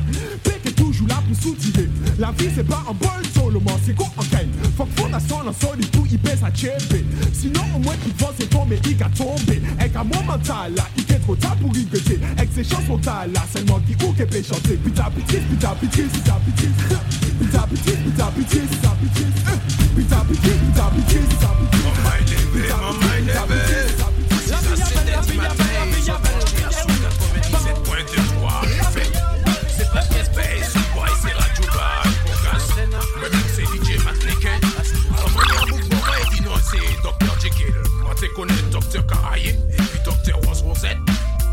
Péque 0.43 0.65
est 0.67 0.71
toujours 0.71 1.07
là 1.07 1.21
pour 1.27 1.35
soutirer. 1.35 1.89
La 2.19 2.31
vie 2.31 2.49
c'est 2.55 2.63
pas 2.63 2.83
un 2.87 2.93
bol 2.93 3.09
seulement, 3.33 3.79
c'est 3.83 3.95
qu'on 3.95 4.05
enquête. 4.05 4.47
Faut 4.77 4.85
que 4.85 5.01
fondation 5.01 5.37
en 5.37 5.53
sol, 5.53 5.77
tout 5.91 6.05
il 6.11 6.19
pèse 6.19 6.43
à 6.43 6.51
tchèpe. 6.51 7.03
Sinon 7.33 7.61
au 7.75 7.79
moins 7.79 7.95
il 8.05 8.13
pense 8.13 8.33
c'est 8.39 8.49
tomber, 8.49 8.79
il 8.85 9.01
a 9.01 9.09
tombé. 9.09 9.61
Et 9.83 9.89
qu'à 9.89 10.03
mon 10.03 10.23
mental 10.23 10.75
là, 10.75 10.87
il 10.95 11.11
est 11.11 11.19
trop 11.19 11.35
tard 11.35 11.55
pour 11.55 11.73
rigoter. 11.73 12.19
Et 12.41 12.45
que 12.45 12.53
ces 12.53 12.63
chansons 12.63 12.99
là, 13.05 13.43
seulement 13.53 13.79
qui 13.79 13.93
ou 14.05 14.13
qui 14.13 14.25
peut 14.25 14.43
chanter. 14.43 14.77
Putain 14.77 15.09
pitié, 15.15 15.39
putain 15.39 15.75
pitié, 15.79 16.03
putain 16.03 16.39
pitié. 16.45 16.69
Putain 17.39 17.67
pitié, 17.67 17.93
putain 17.93 18.31
pitié, 18.35 18.61
putain 18.61 18.95
pitié. 19.01 19.25
Putain 19.95 20.25
pitié, 20.25 20.51
putain 20.51 20.89
pitié, 20.95 21.19
Et 39.37 39.53
puis 39.77 39.99
Dr. 40.03 40.35
Rose 40.47 40.61
Rosette. 40.61 40.97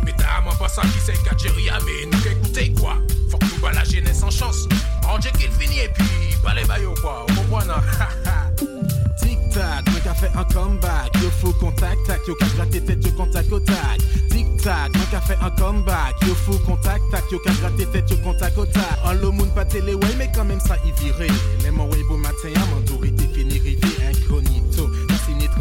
Mais 0.05 0.13
t'as 0.17 0.41
moi 0.43 0.55
pas 0.59 0.69
ça 0.69 0.83
qui 0.83 0.99
c'est 1.05 1.23
Kajeria, 1.23 1.79
mais 1.85 2.07
nous 2.11 2.19
qu'écoutez 2.23 2.73
quoi. 2.73 2.95
Faut 3.31 3.39
que 3.39 3.45
nous 3.45 3.75
la 3.75 3.85
jeunesse 3.85 4.23
en 4.23 4.31
chance. 4.31 4.67
En 5.09 5.21
Jekyll 5.21 5.51
fini 5.59 5.81
et 5.81 5.89
puis 5.89 6.05
pas 6.43 6.55
les 6.55 6.65
baillots 6.65 6.95
quoi. 7.01 7.27
Au 7.29 7.41
revoir, 7.41 7.67
non? 7.67 7.75
Tic 9.21 9.39
tac, 9.51 9.89
moi 9.91 10.01
qu'a 10.03 10.15
fait 10.15 10.31
un 10.35 10.45
comeback. 10.45 11.11
Yo 11.23 11.31
faut 11.41 11.53
contact 11.53 12.07
tac, 12.07 12.21
yo 12.27 12.35
qu'a 12.35 12.47
gratté 12.57 12.81
tête, 12.81 13.05
yo 13.05 13.13
contact 13.13 13.53
au 13.53 13.61
tac. 13.61 13.99
Tic 14.31 14.47
tac, 14.63 14.95
moi 14.95 15.05
qu'a 15.11 15.21
fait 15.21 15.39
un 15.43 15.51
comeback. 15.51 16.15
Yo 16.27 16.35
faut 16.35 16.59
contact 16.59 17.03
tac, 17.11 17.25
yo 17.31 17.39
qu'a 17.41 17.53
gratté 17.53 17.87
tête, 17.87 18.11
yo 18.11 18.17
contact 18.19 18.57
au 18.57 18.67
tac. 18.67 18.99
En 19.05 19.13
le 19.13 19.31
monde 19.31 19.53
pas 19.55 19.65
télé, 19.65 19.95
ouais, 19.95 20.15
mais 20.17 20.31
quand 20.35 20.45
même 20.45 20.61
ça 20.61 20.77
y 20.87 20.93
virait. 21.03 21.29
Les 21.63 21.71
mon 21.71 21.91
way 21.91 22.03
beau 22.09 22.17
matin, 22.17 22.49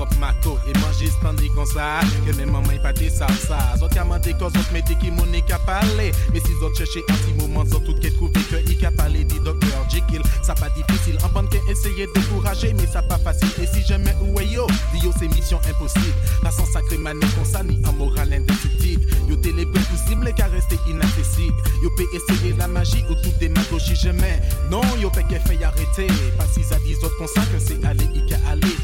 pop 0.09 0.19
ma 0.19 0.33
co 0.43 0.57
et 0.67 0.77
mangis 0.79 1.11
tandis 1.21 1.49
qu'on 1.49 1.65
ça 1.65 2.01
que 2.25 2.35
mes 2.35 2.45
mamans 2.45 2.71
y 2.71 2.79
pâtent 2.79 3.09
ça 3.09 3.27
ça. 3.27 3.77
Zot 3.77 3.89
y'a 3.95 4.03
mandé 4.03 4.33
qu'on 4.33 4.49
zot 4.49 4.59
mette 4.71 4.97
qui 4.99 5.11
mon 5.11 5.25
y'a 5.47 5.59
parlé 5.59 6.11
mais 6.33 6.39
si 6.39 6.53
zot 6.59 6.73
cherché 6.75 7.03
un 7.09 7.13
petit 7.13 7.33
moment 7.33 7.65
zot 7.65 7.79
tout 7.79 7.95
qu'est 8.01 8.11
trouvé 8.11 8.39
que 8.49 8.81
y'a 8.81 8.91
parlé 8.91 9.23
dit 9.23 9.39
docteur 9.39 9.85
Jekyll 9.89 10.21
ça 10.41 10.53
pas 10.55 10.69
difficile 10.69 11.17
en 11.23 11.29
bande 11.29 11.49
qu'est 11.49 11.61
essayé 11.71 12.07
de 12.07 12.13
décourager 12.13 12.73
mais 12.73 12.87
ça 12.87 13.01
pas 13.01 13.17
facile. 13.17 13.49
Et 13.61 13.67
si 13.67 13.85
jamais 13.85 14.15
ouais, 14.33 14.45
yo 14.47 14.67
dio 14.93 15.11
c'est 15.19 15.27
mission 15.27 15.59
impossible. 15.69 16.15
La 16.43 16.51
sans 16.51 16.65
sacré 16.65 16.97
mané 16.97 17.25
qu'on 17.35 17.45
ça 17.45 17.63
ni 17.63 17.81
un 17.85 17.91
moral 17.91 18.33
indestructible 18.33 19.05
yo 19.27 19.35
t'es 19.35 19.51
les 19.51 19.65
plus 19.65 19.83
possibles 19.83 20.33
qu'à 20.33 20.47
rester 20.47 20.79
inaccessible 20.89 21.57
yo 21.83 21.89
peut 21.95 22.07
essayer 22.13 22.53
la 22.57 22.67
magie 22.67 23.03
ou 23.09 23.15
toute 23.15 23.37
démagogie 23.39 23.95
jamais. 23.95 24.39
Non 24.69 24.81
yo 25.01 25.09
peut 25.09 25.23
qu'elle 25.29 25.41
fait 25.41 25.63
arrêter. 25.63 26.07
Pas 26.37 26.45
si 26.53 26.63
ça 26.63 26.77
dit 26.85 26.95
zot 26.95 27.11
qu'on 27.17 27.27
ça 27.27 27.41
que 27.41 27.59
c'est 27.59 27.83
aller 27.85 28.07
y 28.15 28.25
qu'à 28.25 28.37
aller 28.49 28.75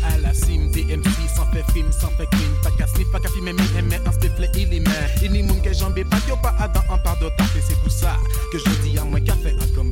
film, 1.75 1.91
sans 1.91 2.09
faire 2.11 2.29
crime. 2.29 2.55
Pas 2.63 2.71
qu'à 2.71 2.87
slip, 2.87 3.11
pas 3.11 3.19
qu'à 3.19 3.27
filmer, 3.29 3.51
mais 3.53 3.79
aimer 3.79 3.99
un 4.05 4.11
spéflet, 4.11 4.49
il 4.55 4.73
est 4.73 4.79
main. 4.79 4.91
Il 5.21 5.31
n'y 5.31 5.43
moun 5.43 5.61
que 5.61 5.71
jambé, 5.73 6.03
pas 6.05 6.17
yo 6.27 6.35
pas 6.41 6.55
Adam 6.59 6.81
en 6.89 6.97
part 6.97 7.19
de. 7.19 7.25
Et 7.25 7.61
c'est 7.67 7.77
pour 7.79 7.91
ça 7.91 8.17
que 8.51 8.57
je 8.57 8.69
dis 8.83 8.97
à 8.97 9.03
moi 9.03 9.19
qu'à 9.19 9.35
faire 9.35 9.53
un 9.55 9.59
faire 9.59 9.83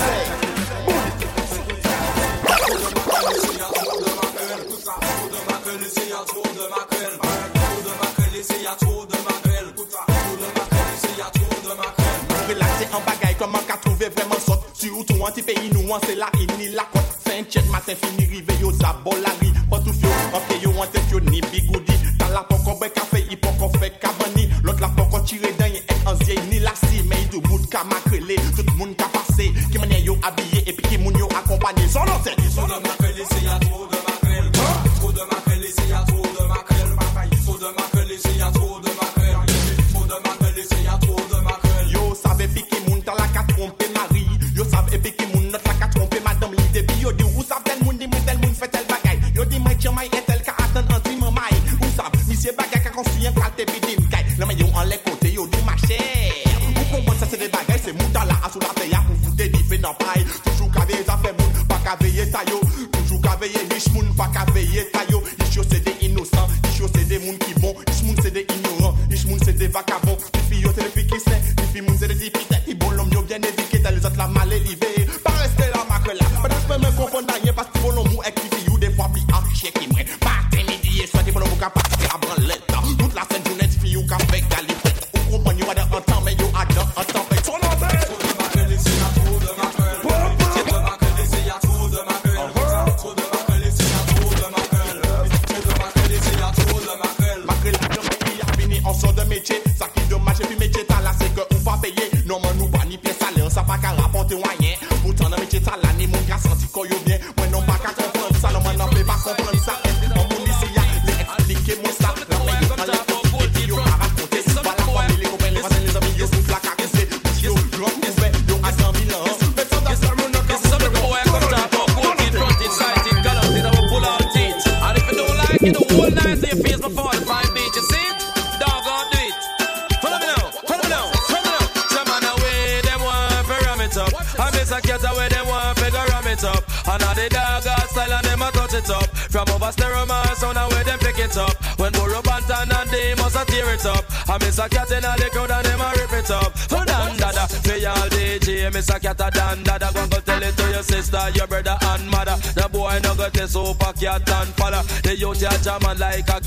Ti 15.40 15.46
peyi 15.48 15.70
nou 15.72 15.94
an 15.96 16.02
se 16.04 16.18
la 16.20 16.28
ini 16.36 16.66
la 16.76 16.84
kot. 16.92 17.14
Saint-Chet 17.24 17.70
maten 17.72 17.96
fini 17.96 18.26
rive 18.28 18.58
yo 18.60 18.74
zabol 18.76 19.22
la 19.24 19.32
ri. 19.40 19.54
Pantouf 19.72 20.02
yo, 20.04 20.12
anke 20.36 20.58
yo 20.60 20.74
an 20.84 20.92
tek 20.92 21.14
yo 21.14 21.22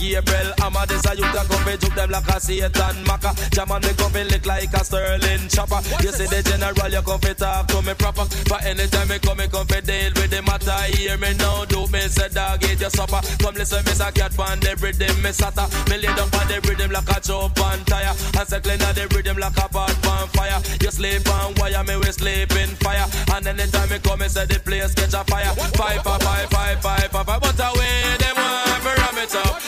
Gabriel 0.02 0.52
Hammer. 0.58 0.86
This 0.86 1.06
a 1.06 1.14
youth 1.14 1.30
a 1.30 1.46
come 1.46 1.62
fi 1.62 1.76
juke 1.76 1.94
them 1.94 2.10
like 2.10 2.26
a 2.26 2.40
Satan 2.40 2.96
Maka. 3.06 3.30
Jamming 3.54 3.82
me 3.82 3.92
come 3.94 4.10
fi 4.10 4.22
lick 4.24 4.44
like 4.46 4.72
a 4.74 4.82
Sterling 4.84 5.46
chopper. 5.48 5.78
You 6.02 6.10
see 6.10 6.26
the 6.26 6.42
general, 6.42 6.90
you 6.90 7.02
come 7.02 7.20
fi 7.20 7.32
talk 7.32 7.68
to 7.68 7.82
me 7.82 7.94
proper. 7.94 8.26
But 8.48 8.64
anytime 8.66 9.08
me 9.08 9.18
come, 9.18 9.38
me 9.38 9.46
come 9.46 9.66
fi 9.66 9.80
deal 9.80 10.10
with 10.18 10.30
the 10.30 10.42
matter. 10.42 10.74
Hear 10.98 11.16
me 11.18 11.34
now, 11.38 11.64
do 11.66 11.86
me 11.86 12.00
say 12.10 12.28
dog 12.28 12.64
eat 12.64 12.80
your 12.80 12.90
supper. 12.90 13.22
Come 13.38 13.54
listen, 13.54 13.84
me 13.86 13.92
say 13.92 14.10
cat 14.10 14.34
pan 14.34 14.58
the 14.58 14.74
rhythm, 14.82 15.14
me 15.22 15.30
sata. 15.30 15.70
Me 15.88 15.96
lay 16.02 16.10
down 16.18 16.28
on 16.34 16.46
the 16.50 16.58
rhythm 16.66 16.90
like 16.90 17.08
a 17.08 17.20
chop 17.20 17.58
on 17.62 17.78
tire. 17.86 18.10
And 18.10 18.48
say 18.48 18.60
clean 18.60 18.82
the 18.82 19.06
rhythm 19.14 19.38
like 19.38 19.56
a 19.56 19.68
pot 19.70 19.94
on 20.06 20.26
fire. 20.34 20.58
You 20.82 20.90
sleep 20.90 21.28
on 21.30 21.54
wire, 21.62 21.84
me 21.84 21.96
we 21.96 22.10
sleep 22.10 22.50
in 22.58 22.74
fire. 22.82 23.06
And 23.34 23.46
anytime 23.46 23.88
me 23.88 23.98
come, 24.02 24.18
me 24.18 24.28
say 24.28 24.46
the 24.46 24.58
place 24.58 24.94
catch 24.94 25.14
a 25.14 25.22
fire. 25.30 25.54
Five, 25.78 26.02
five, 26.02 26.22
five, 26.22 26.48
five, 26.50 26.82
five, 26.82 27.10
five, 27.10 27.26
five. 27.26 27.40
But 27.40 27.42
want 27.42 27.56
to 27.56 28.22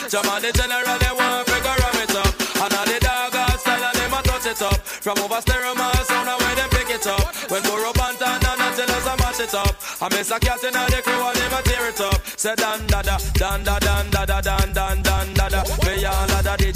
Jam 0.09 0.29
on 0.29 0.39
the 0.39 0.51
general, 0.53 0.97
they 1.01 1.13
want 1.17 1.47
to 1.47 1.53
ram 1.65 1.97
it 1.97 2.13
up. 2.13 2.29
And 2.61 2.73
all 2.77 2.85
the 2.85 2.97
dog 3.01 3.33
style, 3.57 3.83
and 3.89 3.97
them 3.97 4.13
a 4.13 4.21
touch 4.21 4.45
it 4.45 4.61
up. 4.61 4.77
From 4.85 5.17
over 5.17 5.41
stereo, 5.41 5.73
my 5.73 5.91
sound, 6.05 6.29
and 6.29 6.39
where 6.41 6.55
them 6.55 6.69
pick 6.69 6.89
it 6.93 7.07
up. 7.07 7.25
When 7.49 7.63
Burro 7.63 7.91
Banton 7.93 8.37
and 8.37 8.89
else, 8.89 9.07
I 9.07 9.15
mash 9.17 9.39
it 9.39 9.53
up. 9.55 9.73
I 10.01 10.09
miss 10.13 10.29
a 10.29 10.39
cat 10.39 10.63
in 10.63 10.73
the 10.73 11.01
crew, 11.01 11.25
and 11.25 11.35
them 11.35 11.53
a 11.57 11.61
tear 11.63 11.89
it 11.89 12.01
up. 12.01 12.21
Say 12.37 12.53
dan 12.55 12.85
da 12.85 13.01
da, 13.01 13.17
dan 13.33 13.63
da 13.63 13.79
dan 13.79 14.09
da 14.11 14.25
da 14.25 14.41
dan 14.41 14.64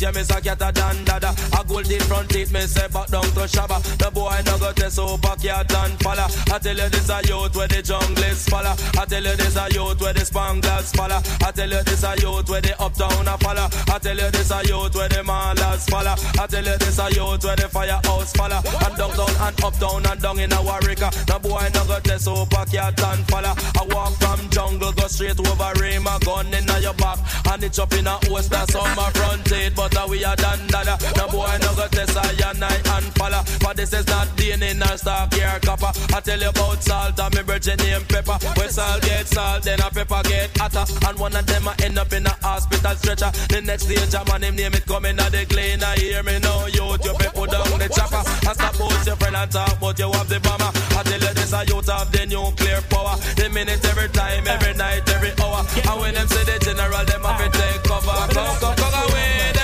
DJ, 0.10 0.16
miss 0.16 0.30
a 0.30 0.42
cat 0.42 0.62
a 0.62 0.72
dan 0.72 1.04
da 1.06 1.20
da. 1.20 1.32
A 1.60 1.64
gold 1.66 1.90
in 1.90 2.00
front 2.02 2.30
teeth, 2.30 2.52
me 2.52 2.62
say 2.62 2.88
back 2.88 3.08
down 3.08 3.24
to 3.24 3.46
Shabba. 3.48 3.82
The 3.98 4.12
boy 4.12 4.42
no 4.46 4.58
go 4.58 4.72
test 4.74 4.96
super 4.96 5.36
cat 5.42 5.74
and 5.74 6.00
falla. 6.00 6.28
I 6.52 6.60
tell 6.60 6.78
you 6.78 6.90
this 6.90 7.10
a 7.10 7.22
youth 7.28 7.56
where 7.56 7.68
the 7.68 7.82
junglist 7.82 8.50
falla. 8.50 8.76
I 8.98 9.06
tell 9.06 9.24
you 9.24 9.36
this 9.36 9.56
a 9.56 9.68
youth 9.72 10.02
where 10.02 10.14
the 10.14 10.22
spanglers 10.22 10.96
falla. 10.96 11.22
I 11.46 11.52
tell 11.52 11.70
you 11.70 11.84
this 11.84 12.04
a 12.04 12.16
youth 12.22 12.50
where 12.50 12.62
the 12.62 12.82
uptown 12.82 13.28
a 13.28 13.38
falla. 13.38 13.70
I 13.88 14.00
tell 14.00 14.18
you 14.18 14.32
this 14.32 14.52
a 14.52 14.62
youth 14.66 14.96
where 14.96 15.10
the 15.10 15.24
malas 15.24 15.90
falla. 15.90 16.16
I 16.40 16.48
tell 16.48 16.66
you 16.66 16.78
this 16.78 17.00
a 17.00 17.10
youth 17.12 17.44
where 17.44 17.56
the 17.56 17.70
firehouse 17.70 18.34
falla. 18.34 18.62
And 18.86 18.96
downtown 18.98 19.36
and 19.40 19.64
uptown 19.64 20.06
and 20.06 20.22
down 20.22 20.40
in 20.40 20.54
a 20.54 20.62
Warwick. 20.62 21.00
The 21.00 21.40
boy 21.42 21.70
no 21.74 21.86
go 21.86 22.00
test 22.00 22.26
super 22.26 22.66
cat 22.66 23.00
and 23.00 23.24
falla. 23.28 23.54
I 23.78 23.86
walk 23.94 24.14
from 24.18 24.50
jungle, 24.50 24.92
go 24.94 25.08
straight 25.08 25.40
over 25.40 25.72
rim, 25.80 26.08
a 26.08 26.20
gun 26.20 26.54
in 26.54 26.68
your 26.82 26.94
back. 26.94 27.20
And 27.52 27.64
it's 27.64 27.80
up 27.80 27.94
in 27.94 28.08
a 28.08 28.18
host, 28.28 28.50
that's 28.50 28.76
on 28.76 28.96
my 28.96 29.10
front 29.12 29.46
teeth. 29.46 29.76
But 29.76 29.99
uh, 30.00 30.08
we 30.10 30.24
are 30.24 30.36
done, 30.36 30.60
dada. 30.68 30.96
The 30.98 31.26
boy 31.32 31.58
no 31.62 31.76
go 31.76 31.88
test 31.88 32.18
I 32.18 32.32
and 32.50 32.64
I 32.64 32.76
and 32.98 33.08
falla. 33.16 33.44
But 33.60 33.78
this 33.78 33.94
is 33.94 34.08
not 34.08 34.28
DNA 34.38 34.76
nor 34.76 34.98
stock 34.98 35.34
here, 35.34 35.60
copper. 35.62 35.92
I 36.16 36.20
tell 36.22 36.40
you 36.40 36.50
about 36.50 36.84
salt 36.84 37.20
and 37.20 37.36
me 37.36 37.42
virgin 37.42 37.78
name 37.78 38.04
pepper. 38.08 38.38
When 38.56 38.70
salt 38.70 39.02
get 39.02 39.28
salt, 39.28 39.64
then 39.64 39.80
a 39.80 39.90
pepper 39.90 40.22
get 40.24 40.58
hotter. 40.58 40.86
And 41.08 41.18
one 41.20 41.36
of 41.36 41.46
them 41.46 41.68
I 41.68 41.76
end 41.84 41.98
up 41.98 42.12
in 42.14 42.26
a 42.26 42.34
hospital 42.42 42.96
stretcher. 42.96 43.32
The 43.50 43.62
next 43.62 43.86
day, 43.86 44.00
Jam 44.10 44.28
him 44.42 44.56
name 44.56 44.74
it 44.74 44.86
coming 44.86 45.20
out 45.20 45.32
the 45.32 45.46
clean. 45.46 45.84
I 45.84 45.96
hear 45.96 46.24
me 46.24 46.40
now, 46.40 46.66
you 46.68 46.86
you 47.04 47.14
people 47.20 47.46
down 47.46 47.80
the 47.80 47.90
chopper. 47.90 48.24
I 48.48 48.54
stop 48.54 48.80
out 48.80 49.06
your 49.06 49.16
friend 49.16 49.36
and 49.36 49.52
talk, 49.52 49.80
but 49.80 50.00
you 50.00 50.12
have 50.12 50.30
the 50.30 50.40
bomber. 50.40 50.72
I 50.96 51.04
tell 51.04 51.20
you 51.20 51.34
this, 51.34 51.54
I 51.54 51.64
youth 51.64 51.90
have 51.90 52.12
the 52.12 52.26
nuclear 52.26 52.82
power. 52.90 53.16
The 53.36 53.50
minute 53.50 53.84
every 53.86 54.10
time, 54.10 54.48
every 54.48 54.74
night, 54.76 55.04
every 55.10 55.34
hour. 55.44 55.66
And 55.90 56.00
when 56.00 56.14
them 56.14 56.28
say 56.28 56.44
the 56.46 56.58
general, 56.64 57.06
them 57.06 57.24
have 57.24 57.40
to 57.42 57.48
take 57.52 57.84
cover. 57.84 58.18
Come, 58.34 58.56
come, 58.60 58.76
come 58.76 58.96
away, 59.10 59.59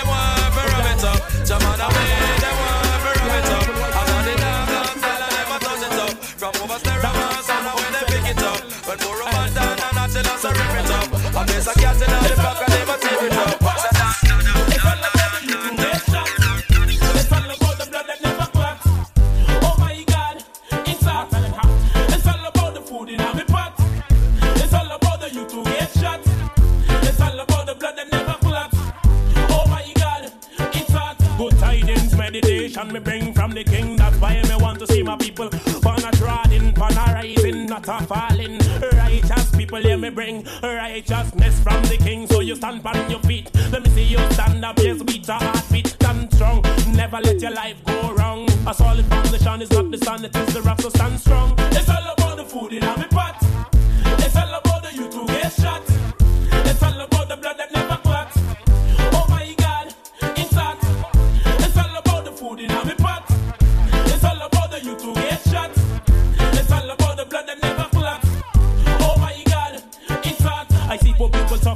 it 1.46 1.52
up. 1.52 1.60
Jam 1.60 1.72
on 1.72 1.80
away, 1.80 2.38
them 2.40 2.58
want 2.58 2.86
to 2.86 3.22
ram 3.22 3.44
it 3.44 3.52
up. 3.52 3.65
Me 32.96 33.02
bring 33.02 33.34
from 33.34 33.52
the 33.52 33.64
king. 33.64 33.98
That's 33.98 34.18
why 34.18 34.42
me 34.42 34.56
want 34.58 34.80
to 34.80 34.88
see 34.88 35.04
my 35.04 35.18
people 35.18 35.50
on 35.86 36.04
a 36.04 36.12
trotting, 36.12 36.80
on 36.80 36.94
a 36.94 37.14
rising, 37.14 37.66
not 37.66 37.88
a 37.88 38.06
falling. 38.06 38.58
Righteous 38.94 39.52
people, 39.56 39.80
here 39.80 39.98
me 39.98 40.10
bring 40.10 40.46
righteousness 40.64 41.60
from 41.60 41.82
the 41.84 41.98
king. 41.98 42.26
So 42.28 42.40
you 42.40 42.56
stand 42.56 42.86
on 42.86 43.10
your 43.10 43.20
feet. 43.22 43.52
Let 43.72 43.84
me 43.84 43.90
see 43.90 44.04
you 44.04 44.20
stand 44.32 44.64
up, 44.64 44.80
yes, 44.80 45.00
with 45.00 45.28
a 45.28 45.34
heartbeat, 45.34 45.88
stand 45.88 46.34
strong. 46.34 46.62
Never 46.94 47.20
let 47.20 47.42
your 47.42 47.52
life 47.52 47.84
go 47.86 48.14
wrong. 48.14 48.48
A 48.66 48.74
solid 48.74 49.06
foundation 49.08 49.62
is 49.62 49.72
not 49.72 49.92
the 49.92 49.98
sun, 49.98 50.24
it 50.24 50.36
is 50.36 50.54
the 50.54 50.62
rock, 50.62 50.80
so 50.80 50.90
stand 50.90 51.20
strong. 51.20 51.54
It's 51.58 51.90
all 51.90 52.14
about 52.14 52.38
the 52.38 52.46
food 52.46 52.74
in 52.74 52.84
our 52.84 53.08
pot. 53.10 53.38
It's 54.20 54.36
all 54.38 54.48
about 54.48 54.65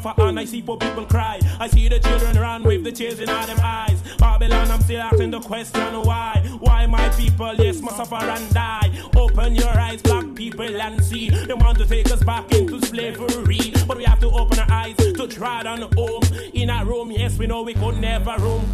suffer 0.02 0.22
and 0.22 0.40
I 0.40 0.46
see 0.46 0.62
poor 0.62 0.78
people 0.78 1.06
cry. 1.06 1.40
I 1.60 1.68
see 1.68 1.88
the 1.90 2.00
children 2.00 2.38
run 2.38 2.64
with 2.64 2.84
the 2.84 2.92
tears 2.92 3.20
in 3.20 3.30
all 3.30 3.46
them 3.46 3.60
eyes. 3.62 4.02
Babylon, 4.18 4.72
I'm 4.72 4.82
still 4.82 5.02
asking 5.02 5.32
the 5.32 5.40
question 5.40 5.94
why? 6.04 6.42
Why 6.60 6.86
my 6.86 7.10
people, 7.10 7.54
yes, 7.56 7.82
must 7.82 7.98
suffer 7.98 8.16
and 8.16 8.54
die? 8.54 8.92
Open 9.16 9.56
your 9.56 9.70
eyes, 9.70 10.02
black 10.02 10.34
people, 10.36 10.82
and 10.82 11.04
see. 11.04 11.30
They 11.30 11.54
want 11.54 11.78
to 11.80 11.86
take 11.86 12.12
us 12.12 12.24
back 12.24 12.52
into 12.54 12.80
slavery. 12.86 13.74
But 13.88 13.98
we 13.98 14.04
have 14.06 14.20
to 14.20 14.30
open 14.30 14.60
our 14.60 14.72
eyes 14.72 14.96
to 14.96 15.28
try 15.28 15.64
on 15.64 15.82
home. 15.94 16.24
In 16.54 16.70
our 16.70 16.86
room, 16.86 17.12
yes, 17.12 17.38
we 17.38 17.48
know 17.48 17.64
we 17.64 17.74
could 17.74 17.98
never 18.00 18.36
roam. 18.40 18.66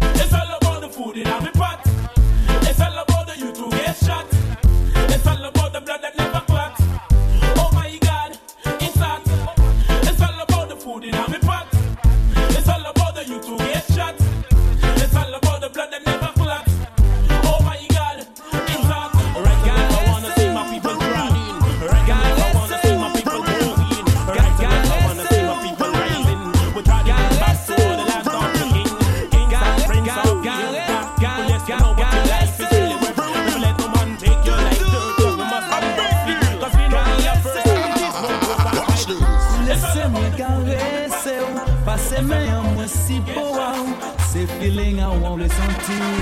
It's 0.00 0.32
all 0.32 0.56
about 0.56 0.80
the 0.82 0.88
food 0.88 1.16
in 1.16 1.26
our 1.26 1.50
pot. 1.52 1.80
It's 2.68 2.80
all 2.80 2.98
about 2.98 3.26
the 3.26 3.38
youth 3.38 3.56
who 3.56 3.70
get 3.70 3.96
shot. 3.96 4.26
It's 5.10 5.26
all 5.26 5.44
about 5.44 5.72
the 5.72 5.80
blood 5.80 6.02
that 6.02 6.16
never 6.16 6.40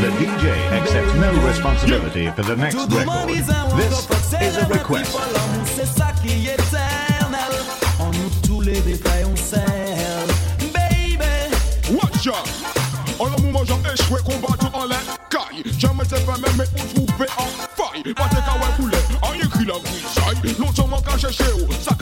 The 0.00 0.10
DJ 0.18 0.44
accepts 0.72 1.14
no 1.14 1.32
responsibility 1.46 2.30
for 2.30 2.42
the 2.42 2.56
next 2.56 2.76
record. 2.76 3.28
This 3.28 3.98
is 4.40 4.56
a 4.56 4.66
request. 4.66 5.14
L'amour 5.14 5.66
c'est 5.66 5.86
ça 5.86 6.08
qui 6.22 6.48
est 6.48 6.54
éternel 6.54 7.52
En 7.98 8.06
nous 8.06 8.30
tous 8.46 8.60
les 8.62 8.80
détails 8.80 9.24
on 9.30 9.36
scelle 9.36 9.62
Baby. 10.72 11.50
Watch 11.90 12.26
out 12.28 12.48
En 13.18 13.26
l'amour 13.26 13.52
moi 13.52 13.62
j'ai 13.66 13.92
échoué 13.92 14.20
combat 14.24 14.56
tout 14.58 14.74
en 14.74 14.86
l'air. 14.86 15.02
Jamais 15.78 16.04
c'est 16.08 16.24
pas 16.26 16.36
même 16.38 16.56
mais 16.58 16.64
où 16.80 17.06
trouver 17.06 17.30
en 17.38 17.46
faille. 17.76 18.14
Pas 18.14 18.28
de 18.28 18.36
kawaii 18.36 18.72
couler 18.76 18.98
En 19.22 19.32
écrit 19.34 19.64
la 19.64 19.74
grisaille 19.82 20.56
Longtemps 20.58 20.88
manque 20.88 21.08
à 21.12 21.18
chercher 21.18 21.52
où 21.54 21.72
Ça 21.80 21.95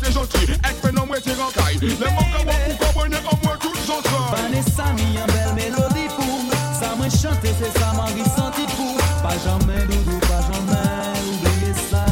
te 0.00 0.12
gentil 0.14 0.54
Ek 0.64 0.76
fe 0.80 0.92
nan 0.96 1.08
rankay 1.10 1.78
Le 1.82 2.08
mwen 2.14 2.30
ka 2.32 2.40
wak 2.48 3.18
an 3.20 3.38
mwen 3.44 3.58
tout 3.62 4.08
Vanessa 4.32 4.86
mi 4.96 5.08
an 5.20 5.28
bel 5.32 5.52
melodi 5.58 6.06
pou 6.16 6.40
Sa 6.78 6.94
mwen 6.96 7.10
chante 7.10 7.52
se 7.60 7.70
sa 7.78 7.92
mwen 7.98 8.16
risanti 8.18 8.66
pou 8.76 8.96
Pa 9.24 9.36
jamen 9.44 9.86
doudou, 9.90 10.20
pa 10.26 10.40
jamen 10.48 11.28
oubliye 11.28 11.74
sa 11.90 12.04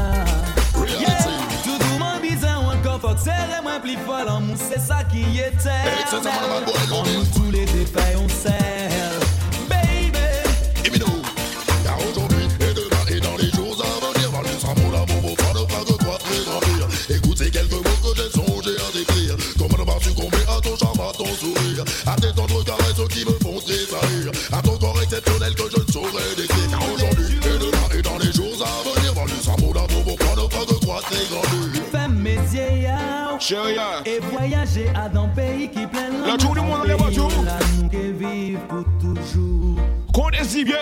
Reality. 0.76 1.36
Doudou 1.64 1.98
mwen 2.02 2.22
bizan 2.26 2.62
ou 2.64 2.74
an 2.74 2.84
kon 2.84 3.00
fok 3.04 3.24
Sere 3.24 3.62
mwen 3.64 3.80
pli 3.84 3.98
fol 4.04 4.28
an 4.36 4.44
moun 4.50 4.60
se 4.60 4.80
sa 4.82 5.02
ki 5.08 5.24
yete 5.38 5.78
on 8.18 8.28
se 8.28 8.57
saurait 25.98 26.34
des 26.36 26.46
clés 26.46 26.68
car 26.70 26.80
aujourd'hui 26.94 27.36
et 27.36 27.58
demain 27.58 27.98
et 27.98 28.02
dans 28.02 28.18
les 28.18 28.32
jours 28.32 28.62
à 28.62 28.88
venir 28.88 29.14
dans 29.14 29.24
le 29.24 29.30
cerveau 29.30 29.72
d'un 29.72 29.86
pour 29.86 30.16
prendre 30.16 30.48
pas 30.48 30.64
de 30.64 30.78
croix 30.78 31.00
très 31.02 31.24
grandue. 31.26 31.80
Femme 31.92 32.18
mes 32.18 32.36
vieillards 32.50 33.38
hein. 33.52 34.02
et 34.06 34.20
voyager 34.20 34.88
à 34.94 35.08
d'un 35.08 35.28
pays 35.28 35.68
qui 35.68 35.86
plein 35.86 36.10
la 36.26 36.36
tout 36.36 36.54
le 36.54 36.62
monde 36.62 36.78
dans 36.78 36.84
les 36.84 36.94
voitures. 36.94 37.28
L'amour 37.44 37.90
qui 37.90 38.12
vive 38.12 38.58
pour 38.68 38.84
toujours. 39.00 39.78
Comptez 40.12 40.44
si 40.44 40.64
bien. 40.64 40.76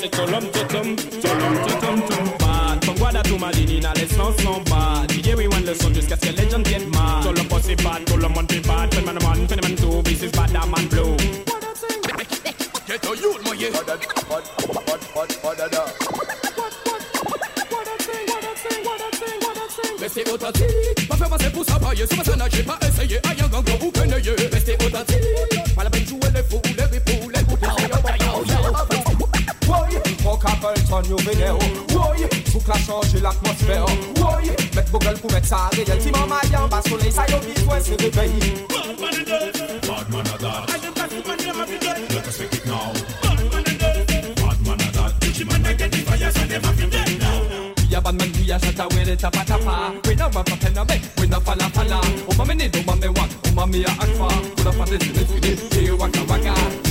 c'est 0.00 0.10
Tolom 0.10 0.44
Totom, 0.50 0.96
Tolom 0.96 1.54
Totom 1.66 2.00
Tombat. 2.08 2.84
From 2.84 2.96
Guadatouma, 2.96 3.50
Dinina, 3.52 3.92
laisse 3.94 4.16
l'en 4.16 4.32
s'en. 4.38 4.62
DJ 5.08 5.34
rewind 5.34 5.66
le 5.66 5.74
son 5.74 5.92
jusqu'à 5.94 6.16
ce 6.16 6.28
que 6.28 6.40
les 6.40 6.50
gens 6.50 6.62
viennent 6.64 6.90
mal. 6.90 7.22
Tolom 7.22 7.46
boss 7.46 7.66
bad, 7.82 8.04
Tolom 8.04 8.32
on 8.36 8.52
fait 8.52 8.60
bad. 8.66 8.94
Phénomène 8.94 9.22
man, 9.22 9.48
phénomène 9.48 9.76
two, 9.76 10.02
this 10.02 10.22
is 10.22 10.30
bad, 10.32 10.50
I'm 10.50 10.74
on 10.74 10.86
blue. 10.88 11.16
Get 12.86 13.04
a 13.04 13.08
youth, 13.16 13.42
my 13.44 13.54
yeah. 13.54 13.70
What, 14.28 14.44
what, 14.68 14.86
what, 14.86 15.00
what, 15.14 15.32
what, 15.42 15.58
what, 15.60 16.16
Restez 19.98 20.30
authentique, 20.30 21.08
pas 21.08 21.16
faire 21.16 21.28
passer 21.28 21.50
pour 21.50 21.64
s'abailler 21.64 22.06
Sur 22.06 22.18
ma 22.18 22.24
scène, 22.24 22.42
j'ai 22.52 22.62
pas 22.62 22.78
essayé, 22.86 23.16
aïe 23.16 23.42
un 23.42 23.48
gang 23.48 23.64
ou 23.82 23.90
qu'un 23.90 24.12
œil 24.12 24.30
Restez 24.52 24.74
authentique, 24.74 25.74
pas 25.74 25.84
la 25.84 25.90
peine 25.90 26.06
jouer 26.06 26.20
les 26.34 26.54
ou 26.54 26.60
les 26.76 26.84
ripoux 26.84 27.30
Les 27.34 27.42
groupes, 27.42 27.66
yo, 28.20 28.44
yo, 28.44 28.95
Capleton 30.60 31.02
yo 31.08 31.16
vénère 31.18 31.54
Woy, 31.90 32.28
toute 32.50 32.68
la 32.68 32.74
changer 32.74 33.20
l'atmosphère. 33.20 33.86
Woy, 34.16 34.50
mettre 34.74 34.90
vos 34.90 34.98
gueules 34.98 35.18
pour 35.18 35.32
mettre 35.32 35.46
ça 35.46 35.68
réel 35.72 36.00
Si 36.00 36.10
maman 36.10 36.36
y 36.50 36.56
en 36.56 36.68
bas 36.68 36.82
soleil, 36.88 37.12
ça 37.12 37.24
yo 37.28 37.38
besoin 37.38 37.78
c'est 37.80 38.00
réveil 38.00 38.32
Bad 38.68 40.10
man 40.10 40.26
a 40.26 40.38
that. 40.38 40.66
Let 42.10 42.26
us 42.26 42.40
make 42.40 42.54
it 42.54 42.66
now. 42.66 42.92
Bad 43.22 44.66
man 44.66 44.80
a 44.80 44.92
that. 44.92 45.20
Bitchy 45.20 45.44
man 45.44 45.66
a 45.66 45.74
get 45.74 45.90
the 45.92 45.98
fire, 45.98 46.30
so 46.30 46.46
them 46.46 46.62
have 46.62 46.76
to 46.76 46.86
get 46.86 47.18
now. 47.20 47.42
We 47.88 47.94
a 47.94 48.00
bad 48.00 48.14
man, 48.14 48.32
we 48.32 48.50
a 48.50 48.58
shut 48.58 48.78
away 48.78 49.04
the 49.04 49.16
tapa 49.16 49.44
tapa 49.46 49.94
We 50.06 50.14
no 50.14 50.28
rap 50.30 50.50
up 50.50 50.62
and 50.64 50.78
a 50.78 50.84
make, 50.84 51.02
we 51.18 51.26
no 51.26 51.40
falla 51.40 51.68
falla 51.70 52.00
Oh 52.28 52.34
mama 52.36 52.54
need, 52.54 52.76
oh 52.76 52.82
mama 52.84 53.12
want, 53.12 53.36
oh 53.46 53.52
mama 53.52 53.76
a 53.76 53.90
akfa 54.02 54.56
Put 54.56 54.66
up 54.66 54.86
a 54.86 54.90
this, 54.90 55.12
this, 55.12 55.40
this, 55.40 55.72
hey 55.72 55.92
waka 55.92 56.24
waka 56.24 56.85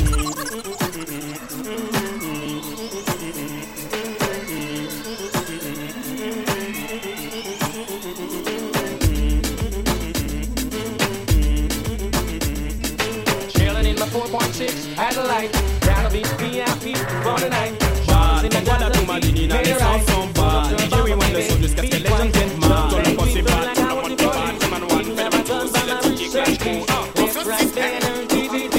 4.6 14.96 14.98
Adelaide, 14.98 15.52
down 15.82 16.04
the 16.04 16.10
beach, 16.10 16.28
VIP 16.40 16.98
for 17.24 17.40
the 17.40 17.50
night. 17.50 17.80
Bad, 18.08 18.54
from 18.54 18.64
Guada 18.64 18.92
to 18.92 19.00
Madinina, 19.06 19.62
les 19.62 19.74
sons 19.74 20.06
sont 20.08 20.28
bad. 20.34 20.78
DJ 20.78 21.04
we 21.04 21.14
want 21.16 21.34
le 21.34 21.42
son 21.42 21.58
jusqu'à 21.62 21.82
ce 21.84 21.88
que 21.88 21.96
les 21.96 22.10
gens 22.10 22.30
viennent 22.34 22.60
mad. 22.60 22.90
Tolom 22.90 23.16
bossy 23.16 23.42
bad, 23.42 23.76
tolom 23.76 24.02
monte 24.02 24.18
bad. 24.18 24.62
Phenomenon 24.62 24.88
one, 24.96 25.04
phenomenon 25.04 25.44
two, 25.44 25.68
c'est 25.68 25.86
le 25.86 26.30
clash 26.32 26.58
cool. 26.60 26.86
It's 27.24 27.46
right 27.46 27.74
there 27.74 27.98
in 27.98 28.28
DVD. 28.28 28.76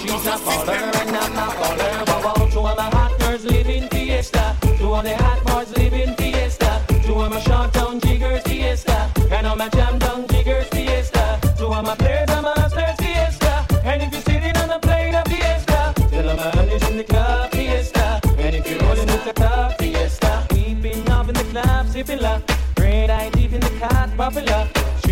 She's 0.00 0.26
a 0.26 0.38
baller 0.38 0.80
and 1.00 1.16
I'm 1.16 1.36
a 1.36 1.46
baller. 1.58 2.08
Wow, 2.08 2.20
wow, 2.24 2.48
two 2.48 2.60
of 2.60 2.76
my 2.76 2.88
hot 2.96 3.12
girls 3.18 3.44
live 3.44 3.68
in 3.68 3.88
Fiesta. 3.88 4.56
Two 4.78 4.94
of 4.94 5.04
the 5.04 5.14
hot 5.16 5.44
boys 5.44 5.76
live 5.76 5.94
in 5.94 6.14
Fiesta. 6.16 6.82
Two 7.04 7.20
of 7.20 7.30
my 7.30 7.40
short 7.40 7.72
town 7.74 8.00
jiggers 8.00 8.42
Fiesta. 8.44 9.10
And 9.30 9.46
all 9.46 9.56
my 9.56 9.68
jam 9.68 9.98
down 9.98 10.26
jiggers 10.28 10.68
Fiesta. 10.68 11.38
Two 11.58 11.66
of 11.66 11.84
my 11.84 11.94
players 11.96 12.29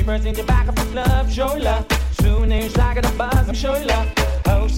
Streamers 0.09 0.25
in 0.25 0.35
the 0.35 0.43
back 0.45 0.67
of 0.67 0.75
the 0.75 0.85
club, 0.85 1.29
show 1.29 1.55
love. 1.59 1.87
Soon 2.13 2.51
as 2.51 2.75
I 2.79 2.95
get 2.95 3.05
a 3.05 3.13
buzz, 3.19 3.47
I'm 3.47 3.55
showing 3.55 3.87
love. 3.87 4.09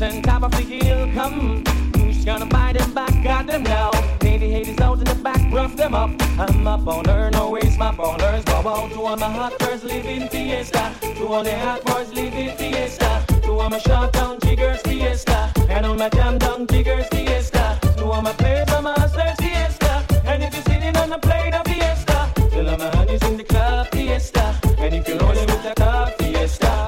And 0.03 0.25
top 0.25 0.43
of 0.43 0.51
the 0.51 0.63
hill, 0.63 1.09
come. 1.15 1.63
Who's 1.95 2.25
gonna 2.25 2.47
buy 2.47 2.73
them 2.73 2.93
back? 2.93 3.13
Got 3.23 3.47
them 3.47 3.63
now. 3.63 3.93
Lady 4.25 4.51
Hades 4.51 4.81
out 4.81 4.99
in 4.99 5.05
the 5.05 5.15
back, 5.15 5.41
rough 5.53 5.77
them 5.77 5.95
up. 5.95 6.11
I'm 6.37 6.67
up 6.67 6.85
on 6.89 7.05
her, 7.05 7.31
no 7.31 7.51
waste 7.51 7.79
my 7.79 7.93
ballers. 7.93 8.45
Bow 8.45 8.63
wow 8.63 8.89
to 8.89 9.01
all 9.03 9.17
my 9.17 9.31
hot 9.31 9.57
girls 9.61 9.85
living 9.85 10.27
fiesta. 10.31 10.93
To 11.01 11.27
all 11.29 11.45
the 11.45 11.57
hot 11.59 11.85
boys 11.85 12.13
living 12.13 12.51
fiesta. 12.57 13.25
To 13.43 13.53
all 13.53 13.71
my 13.71 13.79
short 13.79 14.13
down 14.13 14.41
jiggers 14.41 14.81
fiesta. 14.83 15.53
And 15.69 15.87
all 15.87 15.95
my 15.95 16.09
jam 16.09 16.39
down 16.39 16.67
jiggers 16.67 17.07
fiesta. 17.09 17.79
To 17.99 18.05
all 18.07 18.23
my 18.23 18.33
players, 18.33 18.69
my 18.69 18.81
masters 18.81 19.40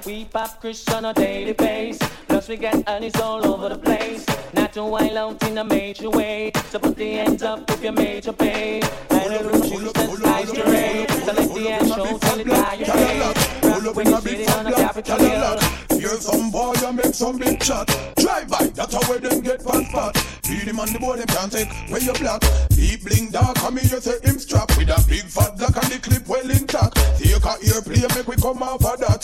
we 0.07 0.25
pop 0.25 0.61
Chris 0.61 0.87
on 0.89 1.05
a 1.05 1.15
daily 1.15 1.53
basis. 1.53 2.09
Plus 2.27 2.49
we 2.49 2.57
get 2.57 2.89
honeys 2.89 3.17
all 3.21 3.47
over 3.47 3.69
the 3.69 3.79
place. 3.79 4.27
Not 4.55 4.73
to 4.75 4.85
wild 4.85 5.17
out 5.17 5.43
in 5.49 5.59
a 5.59 5.65
major 5.65 6.11
way. 6.11 6.53
So 6.71 6.79
put 6.79 6.97
the 6.97 7.13
hands 7.15 7.43
up 7.43 7.71
if 7.71 7.83
you 7.83 7.93
major 7.93 8.33
pay. 8.33 8.81
And 9.11 9.35
the 9.35 9.45
room 9.45 9.63
shoes 9.63 9.93
that's 9.93 10.21
nice 10.21 10.51
to 10.53 10.63
rate. 10.65 11.11
So 11.11 11.33
let 11.33 11.55
the 11.55 11.69
ass 11.71 11.89
show 11.89 12.19
till 12.19 12.41
it 12.41 12.47
die 12.47 12.75
your 12.75 12.87
face. 12.87 13.53
You're 13.83 14.21
sitting 14.21 14.51
on 14.51 14.67
a 14.67 14.73
Capitol 14.73 15.19
Hill. 15.19 15.99
Hear 15.99 16.17
some 16.21 16.51
boy 16.51 16.75
and 16.85 16.97
make 16.97 17.15
some 17.15 17.39
big 17.39 17.63
shot. 17.63 17.87
Drive 18.17 18.49
by, 18.49 18.67
that's 18.75 18.95
how 18.95 19.19
them 19.19 19.41
get 19.41 19.63
fast 19.63 19.91
spot. 19.91 20.17
Feed 20.45 20.69
him 20.69 20.81
on 20.81 20.93
the 20.93 20.99
board, 20.99 21.19
them 21.19 21.27
can't 21.29 21.53
take 21.53 21.69
where 21.91 22.01
you 22.01 22.13
black. 22.15 22.43
Deep 22.71 23.05
bling 23.05 23.31
dark, 23.31 23.57
come 23.57 23.79
in, 23.79 23.85
you 23.85 24.01
say 24.01 24.19
him 24.23 24.39
strap. 24.39 24.69
With 24.77 24.89
a 24.89 25.05
big 25.09 25.25
fat 25.25 25.57
black 25.57 25.77
and 25.77 25.93
the 25.93 25.99
clip 25.99 26.27
well 26.27 26.51
intact. 26.51 26.97
Take 27.19 27.37
a 27.37 27.55
earplay, 27.71 28.17
make 28.17 28.27
we 28.27 28.37
come 28.37 28.63
off 28.63 28.85
of 28.85 28.99
that. 29.01 29.22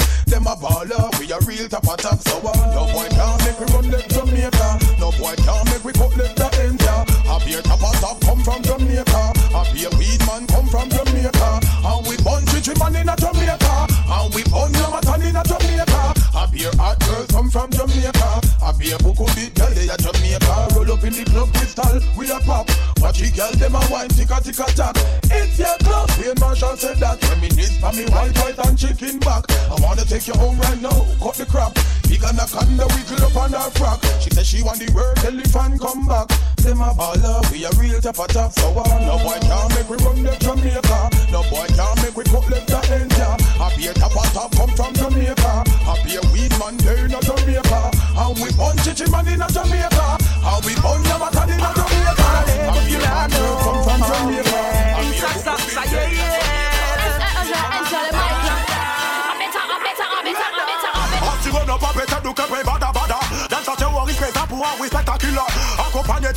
A 0.48 0.56
baller, 0.56 1.12
we 1.20 1.28
a 1.30 1.36
real 1.44 1.68
top 1.68 1.84
of 1.84 1.98
top. 1.98 2.16
So 2.24 2.40
uh, 2.40 2.56
no 2.72 2.88
boy 2.88 3.04
can't 3.12 3.36
make 3.44 3.60
we 3.60 3.66
run 3.68 3.84
them 3.92 4.00
Jamaica. 4.08 4.80
No 4.96 5.12
boy 5.20 5.36
can't 5.44 5.68
make 5.68 5.84
we 5.84 5.92
cut 5.92 6.16
left 6.16 6.40
the 6.40 6.48
enter. 6.64 7.04
A 7.28 7.36
beer 7.44 7.60
top 7.60 7.84
of 7.84 7.92
top 8.00 8.16
come 8.24 8.40
from 8.40 8.62
Jamaica. 8.64 9.22
A 9.52 9.60
beer 9.76 9.92
weed 10.00 10.16
man 10.24 10.48
come 10.48 10.64
from 10.72 10.88
Jamaica. 10.88 11.60
And 11.84 12.00
we 12.08 12.16
bun 12.24 12.48
chichi 12.48 12.72
man 12.80 12.96
in 12.96 13.12
a 13.12 13.14
Jamaica. 13.20 13.92
And 13.92 14.32
we 14.32 14.40
bun 14.48 14.72
Yamatan 14.72 15.20
in 15.28 15.36
a 15.36 15.44
Jamaica. 15.44 16.16
A 16.32 16.48
beer 16.48 16.72
hot 16.80 16.96
girl 17.04 17.26
come 17.28 17.50
from 17.52 17.68
Jamaica. 17.68 18.40
A 18.64 18.72
beer 18.72 18.96
buku 19.04 19.28
big 19.36 19.52
girl 19.52 19.68
they 19.76 19.92
a 19.92 20.00
Jamaica. 20.00 20.72
Roll 20.72 20.96
up 20.96 21.04
in 21.04 21.12
the 21.12 21.28
club 21.28 21.52
crystal, 21.52 22.00
we 22.16 22.24
a 22.32 22.40
pop. 22.40 22.72
Watch 23.04 23.20
the 23.20 23.28
girl 23.36 23.52
them 23.52 23.76
a 23.76 23.84
wine 23.92 24.08
ticka 24.08 24.40
ticka 24.40 24.64
tack. 24.72 24.96
It's 25.28 25.60
your. 25.60 25.87
Wayne 26.18 26.34
Marshall 26.40 26.76
said 26.76 26.98
that. 26.98 27.22
Reminisce 27.30 27.78
for 27.78 27.92
me 27.92 28.04
white 28.10 28.36
white 28.38 28.58
and 28.66 28.76
chicken 28.76 29.18
back. 29.20 29.44
I 29.70 29.76
wanna 29.80 30.04
take 30.04 30.26
you 30.26 30.34
home 30.34 30.58
right 30.58 30.80
now. 30.82 31.06
Cut 31.22 31.34
the 31.38 31.46
crap. 31.46 31.74
Big 32.08 32.22
and 32.24 32.38
a 32.38 32.46
conda 32.48 32.86
wiggle 32.90 33.24
up 33.26 33.36
on 33.36 33.52
her 33.52 33.70
frock. 33.78 34.02
She 34.20 34.30
said 34.30 34.46
she 34.46 34.62
want 34.62 34.80
the 34.80 34.90
work 34.92 35.18
elephant 35.24 35.80
come 35.80 36.06
back. 36.08 36.28
Them 36.58 36.80
a 36.80 36.90
baller, 36.90 37.38
we 37.52 37.64
a 37.64 37.70
real 37.78 38.00
top 38.00 38.18
of 38.18 38.28
top. 38.28 38.52
Uh, 38.58 38.82
no 39.06 39.16
boy 39.22 39.38
can't 39.38 39.70
make 39.76 39.88
we 39.88 39.96
run 40.02 40.22
the 40.24 40.34
Jamaica. 40.42 41.00
No 41.30 41.42
boy 41.52 41.66
can't 41.76 41.96
make 42.02 42.16
we 42.16 42.24
cut 42.24 42.48
left 42.50 42.66
the 42.66 42.80
end 42.90 43.12
ya. 43.14 43.36
A 43.62 43.70
beer 43.76 43.94
top 43.94 44.16
of 44.16 44.26
top 44.34 44.50
come 44.56 44.72
from 44.74 44.92
Jamaica. 44.94 45.62
A 45.86 45.94
beer 46.02 46.24
weed 46.32 46.50
man 46.58 46.76
there 46.82 47.06
in 47.06 47.14
a 47.14 47.20
Jamaica. 47.22 47.80
And 48.18 48.34
we 48.42 48.50
bun 48.58 48.76
chichi 48.82 49.06
man 49.10 49.28
in 49.28 49.42
a 49.42 49.48
Jamaica. 49.48 50.18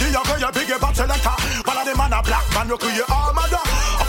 Accompagné 0.02 0.10
d'y 0.10 0.18
accueille 0.18 0.66
big 0.66 0.80
bad 0.80 0.96
selecta 0.96 1.36
Voilà 1.64 1.86
des 1.86 1.94
man 1.94 2.12
à 2.12 2.22
black 2.22 2.42
man 2.54 2.68
le 2.68 2.78
crier 2.78 3.04
Armada. 3.08 3.62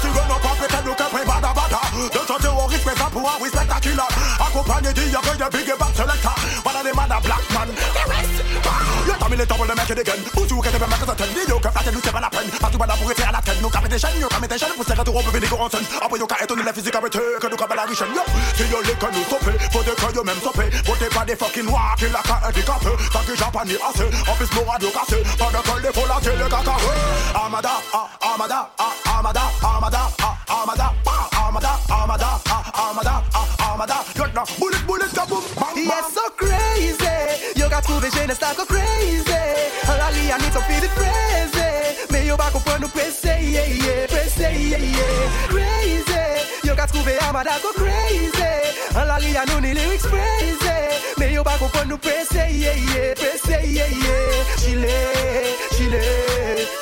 On 0.05 0.28
n'a 0.28 0.39
pas 0.40 0.55
pété 0.60 0.82
du 0.82 0.94
cap 0.97 1.12
et 1.12 1.27
bada 1.27 1.52
bada. 1.55 1.81
Sa 2.27 2.43
théorie 2.43 2.78
présent 2.78 3.10
pour 3.10 3.28
un 3.28 3.35
oui 3.40 3.48
spectaculaire 3.48 4.09
Accompagné 4.40 4.93
d'y 4.93 5.14
accueille 5.14 5.51
big 5.52 5.69
et 5.69 5.78
bad 5.78 5.94
selecta 5.94 6.35
Voilà 6.62 6.82
des 6.82 6.97
man 6.97 7.12
à 7.12 7.20
black 7.20 7.44
man. 7.52 7.69
Yo 9.06 9.14
t'as 9.19 9.28
mis 9.28 9.36
les 9.36 9.47
temps 9.47 9.56
pour 9.56 9.66
le 9.66 9.74
mec 9.74 9.90
et 9.90 9.94
des 9.94 10.05
guns 10.05 10.12
Où 10.36 10.47
tu 10.47 10.55
que 10.55 10.69
t'es 10.69 10.78
pas 10.78 10.86
mettre 10.86 11.14
ta 11.14 11.24
Yo 11.48 11.60
chaînes 13.98 14.20
Yo 14.20 14.28
capter 14.28 14.48
des 14.48 14.59
chaînes 14.59 14.74
Pour 14.77 14.85
serrer 14.85 15.05
tout 15.05 15.12
on 15.14 15.23
peut 15.23 15.31
venir 15.31 15.60
en 15.60 15.69
scène 15.69 15.85
Après 16.01 16.19
yo 16.19 16.27
qu'à 16.27 16.43
étonner 16.43 16.62
la 16.62 16.73
physique 16.73 16.94
avec 16.94 17.12
Que 17.12 17.47
nous 17.48 17.56
capter 17.56 17.77
la 17.77 17.82
riche 17.82 18.01
Yo? 18.01 18.23
Si 18.56 18.62
yo 18.70 18.81
les 18.82 18.94
que 18.94 19.06
nous 19.06 19.24
stopper 19.24 19.59
Faut 19.73 19.82
des 19.82 19.90
que 19.90 20.14
yo 20.14 20.24
même 20.24 20.39
stopper 20.39 20.70
Votez 20.85 21.09
pas 21.14 21.24
des 21.24 21.36
fucking 21.36 21.64
noirs 21.64 21.94
qui 21.98 22.06
la 22.09 22.23
ka 22.23 22.40
handicapé 22.47 22.93
Tant 23.12 23.20
que 23.20 23.36
j'en 23.36 23.64
ni 23.64 23.74
assez 23.74 24.09
En 24.31 24.35
plus 24.35 24.51
nos 24.55 24.64
radios 24.70 24.90
cassés 24.90 25.23
Pas 25.39 25.51
de 25.51 25.69
colle 25.69 25.82
des 25.82 25.93
faux 25.93 26.06
la 26.06 26.20
télé 26.20 26.48
caca. 26.48 26.77
Amada, 27.35 27.70
ah, 27.93 28.09
Amada, 28.35 28.70
ah, 28.78 29.19
Amada, 29.19 29.40
Amada, 29.62 30.01
ah, 30.23 30.62
Amada, 30.62 30.93
Amada, 31.39 31.78
Amada, 31.90 32.40
Amada, 32.74 33.23
Amada. 33.59 34.05
Yo 34.16 34.24
now, 34.35 34.44
bullet, 34.59 34.86
bullet, 34.86 35.10
kaboom, 35.12 35.43
bang, 35.55 35.74
bang 35.74 35.86
Yes, 35.86 36.14
so 36.14 36.23
crazy. 36.36 37.56
You 37.56 37.69
got 37.69 37.82
trouvé 37.82 38.10
jeunesse 38.10 38.40
là 38.40 38.55
go 38.56 38.64
crazy. 38.64 39.31
Trouvé 47.32 47.62
go 47.62 47.72
crazy. 47.72 48.32
Rally, 48.94 49.36
I 49.36 49.44
know 49.46 49.60
the 49.60 49.74
lyrics 49.74 50.06
crazy. 50.06 50.59
Mais 51.18 51.32
yo 51.32 51.42
pas 51.42 51.56
comprendre 51.59 51.88
nous 51.88 51.98
pressé, 51.98 52.50
yeah, 52.50 52.74
yeah, 52.74 53.14
pressé, 53.14 53.66
yeah, 53.68 53.86
yeah. 53.88 54.56
Chile, 54.59 54.88
chile, 55.76 56.00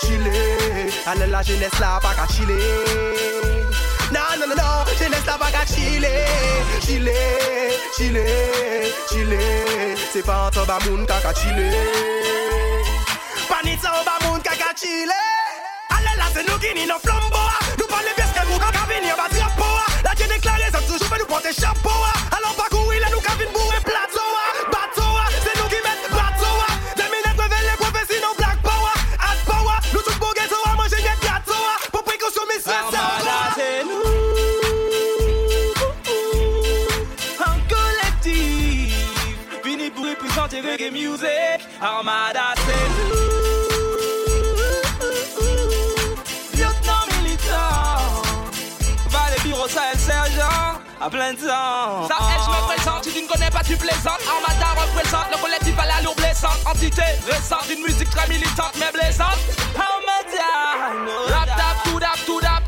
chile. 0.03 0.93
Allez 1.07 1.27
la 1.27 1.43
jeunesse 1.43 1.79
là 1.79 2.01
pas 2.03 2.15
qu'à 2.15 2.27
chiller. 2.33 2.55
Non, 4.13 4.21
non, 4.41 4.49
non, 4.49 4.57
non, 4.57 4.97
jeunesse 4.99 5.27
là 5.27 5.39
pas 5.39 5.51
qu'à 5.51 5.67
chiller. 5.67 6.27
Chiller, 6.81 7.15
chiller, 7.97 8.93
chiller. 9.09 9.95
C'est 10.13 10.25
pas 10.25 10.51
en 10.57 10.65
bas 10.65 10.79
moun 10.87 11.07
kaka 11.07 11.33
chiller. 11.35 11.71
Panitza 13.49 13.91
en 14.01 14.05
bas 14.05 14.27
moun 14.27 14.41
chiller. 14.77 15.13
Allez 15.91 16.17
là, 16.17 16.25
c'est 16.33 16.49
nous 16.49 16.59
qui 16.59 16.75
n'y 16.75 16.87
nos 16.87 16.99
flambeaux. 16.99 17.80
Porter 21.31 21.53
chapeau. 21.53 21.91
Alors, 22.37 22.55
pas 22.57 22.69
à 51.01 51.09
plein 51.09 51.35
temps. 51.35 52.09
Ça, 52.09 52.17
elle, 52.21 52.43
je 52.45 52.51
me 52.51 52.75
présente, 52.75 53.05
si 53.05 53.13
tu 53.13 53.23
ne 53.23 53.29
connais 53.29 53.51
pas, 53.51 53.63
tu 53.65 53.77
plaisantes. 53.77 54.21
Armada 54.29 54.83
représente 54.83 55.31
le 55.33 55.39
collectif 55.41 55.75
à 55.79 55.87
l'allure 55.87 56.15
blessante. 56.15 56.59
Entité 56.67 57.03
récente, 57.27 57.67
une 57.73 57.83
musique 57.83 58.11
très 58.11 58.29
militante 58.29 58.75
mais 58.79 58.93
blessante. 58.93 59.39
Armada, 59.75 61.35
rap 61.35 61.47
tap, 61.47 61.85
tout 61.85 61.99
dap, 61.99 62.19
tout 62.27 62.41
tap, 62.41 62.60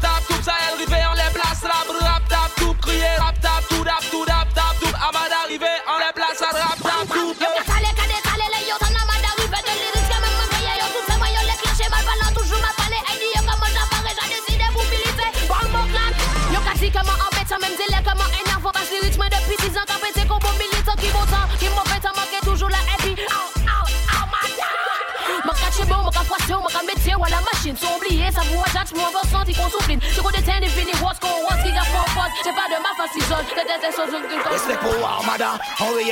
Small 28.92 29.10
but 29.10 29.24
salty, 29.28 29.54
go 29.54 29.68
so 29.68 29.78
clean. 29.78 30.02
So 30.12 30.22
go 30.22 30.30
to 30.30 30.42
ten 30.42 30.62
if 30.62 30.72
finish 30.72 31.00
what's 31.00 31.18
going, 31.18 31.42
what's 31.44 31.62
for 31.64 32.11
pose 32.22 32.32
C'est 32.42 32.52
pas 32.52 32.68
de 32.68 32.78
ma 32.82 32.92
face 32.96 33.16
isole 33.16 33.44
Te 33.46 33.62
tete 33.66 33.94
son 33.94 34.06
zouk 34.10 34.28
du 34.28 34.36
kon 34.42 34.50
Respect 34.50 34.78
pou 34.82 35.04
armada. 35.04 35.58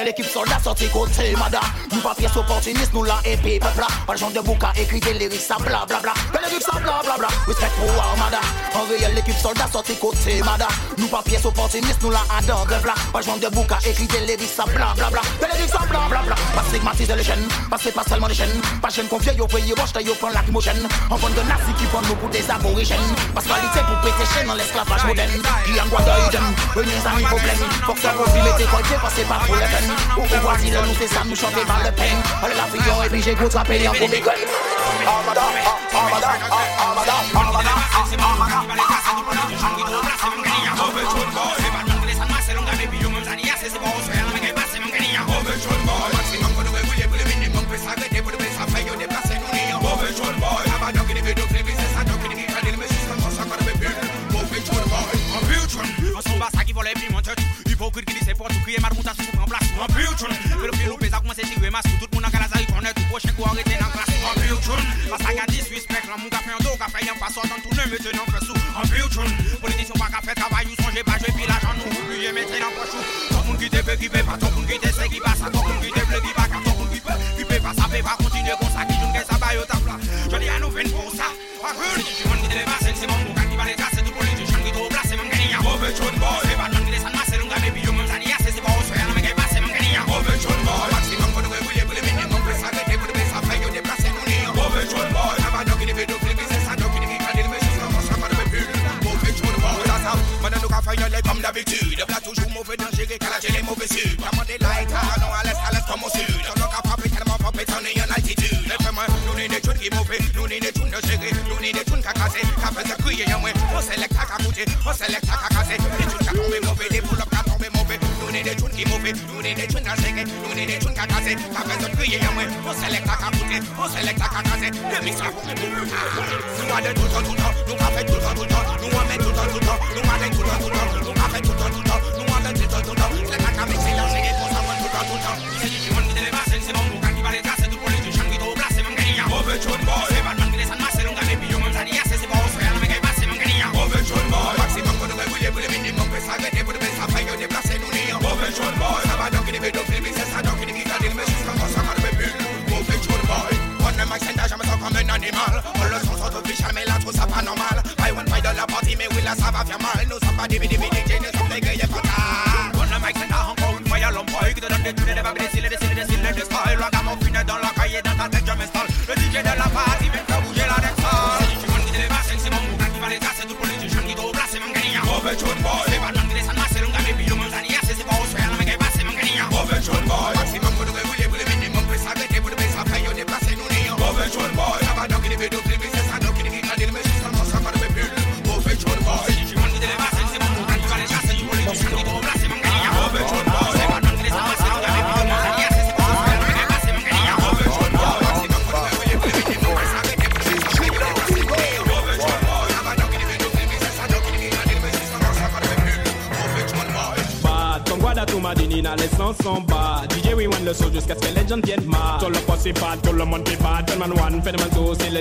L'équipe 0.05 0.27
soldat 0.27 0.59
sorti 0.63 0.89
côté 0.89 1.37
mada. 1.37 1.61
Nous 1.93 2.01
pas 2.01 2.15
pièce 2.15 2.37
opportuniste 2.37 2.93
Nous 2.93 3.05
la 3.05 3.21
épée 3.25 3.59
peuple 3.59 3.85
Pas 4.07 4.13
le 4.13 4.19
genre 4.19 4.31
de 4.31 4.41
bouca 4.41 4.73
écrit 4.77 5.01
des 5.01 5.15
lyrics 5.15 5.41
ça 5.41 5.57
bla 5.57 5.85
bla 5.87 5.99
bla. 6.01 6.13
Que 6.33 6.65
ça 6.65 6.79
bla 6.79 7.01
bla 7.03 7.17
bla. 7.19 7.29
Respect 7.47 7.71
pour 7.79 8.03
armada. 8.03 8.41
Envoyer 8.75 9.15
l'équipe 9.15 9.37
soldat 9.37 9.69
sorti 9.71 9.95
côté 9.97 10.43
mada. 10.43 10.69
Nous 10.99 11.09
pas 11.09 11.23
pièce 11.23 11.45
opportuniste 11.45 12.03
Nous 12.03 12.11
la 12.11 12.23
adore 12.39 12.67
grève 12.67 12.83
Pas 13.13 13.19
le 13.19 13.25
genre 13.25 13.39
de 13.39 13.49
bouca 13.49 13.79
écrit 13.87 14.07
des 14.07 14.21
lyrics 14.21 14.51
ça 14.51 14.65
bla 14.65 14.93
bla 14.97 15.11
bla. 15.11 15.21
Que 15.41 15.47
les 15.57 15.69
ça 15.69 15.79
bla 15.89 16.01
bla 16.09 16.23
bla. 16.23 16.35
Pas 16.55 16.63
stigmatiser 16.69 17.17
les 17.17 17.25
jeunes. 17.25 17.47
Passer 17.71 17.93
pas 17.93 18.05
seulement 18.09 18.29
les 18.29 18.35
jeunes. 18.35 18.61
Pas 18.83 18.89
jeunes 18.89 19.09
confiés 19.09 19.35
Yo 19.37 19.47
payer 19.47 19.75
roche 19.79 20.05
Yo 20.05 20.15
prendre 20.15 20.35
lacrymogène. 20.35 20.89
En 21.11 21.17
bande 21.19 21.35
de 21.35 21.43
nazis 21.43 21.75
qui 21.79 21.85
font 21.87 22.01
nous 22.09 22.17
pour 22.17 22.29
des 22.31 22.51
aborigènes. 22.51 23.15
Pas 23.35 23.43
qualité 23.43 23.81
pour 23.87 24.01
péter 24.01 24.27
chaîne 24.35 24.47
Dans 24.47 24.55
l'esclavage 24.55 25.05
moderne. 25.05 25.43
pandan 26.01 26.19
idem 26.27 26.45
Mwen 26.75 26.91
yon 26.91 27.01
zan 27.03 27.21
yon 27.21 27.31
Ou 30.17 30.25
le 30.25 30.29
la 39.93 40.00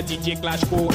DJ 0.02 0.40
Clash 0.40 0.64
pour 0.66 0.90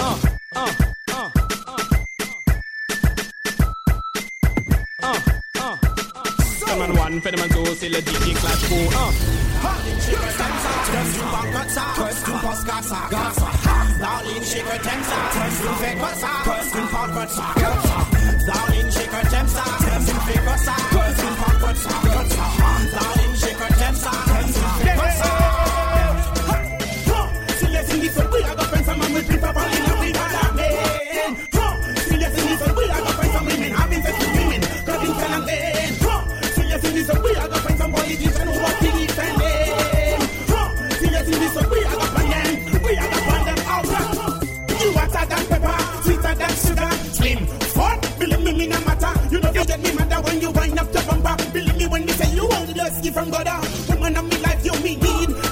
brother. 53.36 53.60
Woman 53.90 54.18
of 54.18 54.26
me 54.26 54.38
life, 54.38 54.66
you 54.66 54.72
need. 54.84 54.99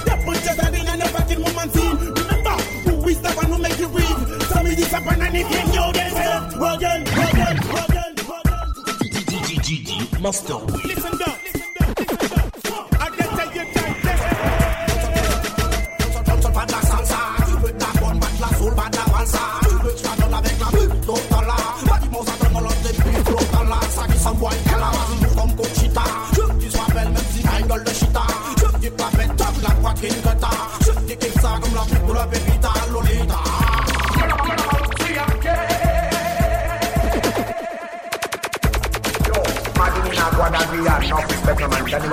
That 0.06 0.22
bunch 0.24 0.46
of 0.48 0.58
and 0.58 1.02
a 1.02 1.08
fucking 1.08 1.42
woman 1.42 1.68
scene. 1.70 1.96
Remember, 1.96 2.56
who 2.88 3.08
is 3.08 3.20
the 3.20 3.32
one 3.32 3.46
who 3.46 3.58
make 3.58 3.78
you 3.78 3.88
breathe? 3.88 4.40
Tell 4.48 4.64
me 4.64 4.74
this 4.74 4.92
up 4.92 5.06
and 5.06 5.22
anything 5.22 5.66
you 5.72 5.92
get 5.92 6.12
help. 6.12 6.56
Well 6.58 6.78
done, 6.78 7.04
well 7.04 7.32
done. 7.32 7.74
Master 10.22 10.93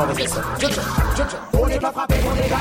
mauvais 0.06 0.24
essai. 0.24 0.42
On 1.54 1.68
est 1.68 1.80
pas 1.80 1.92
frappé, 1.92 2.16
on 2.26 2.36
est 2.36 2.44
déjà. 2.44 2.58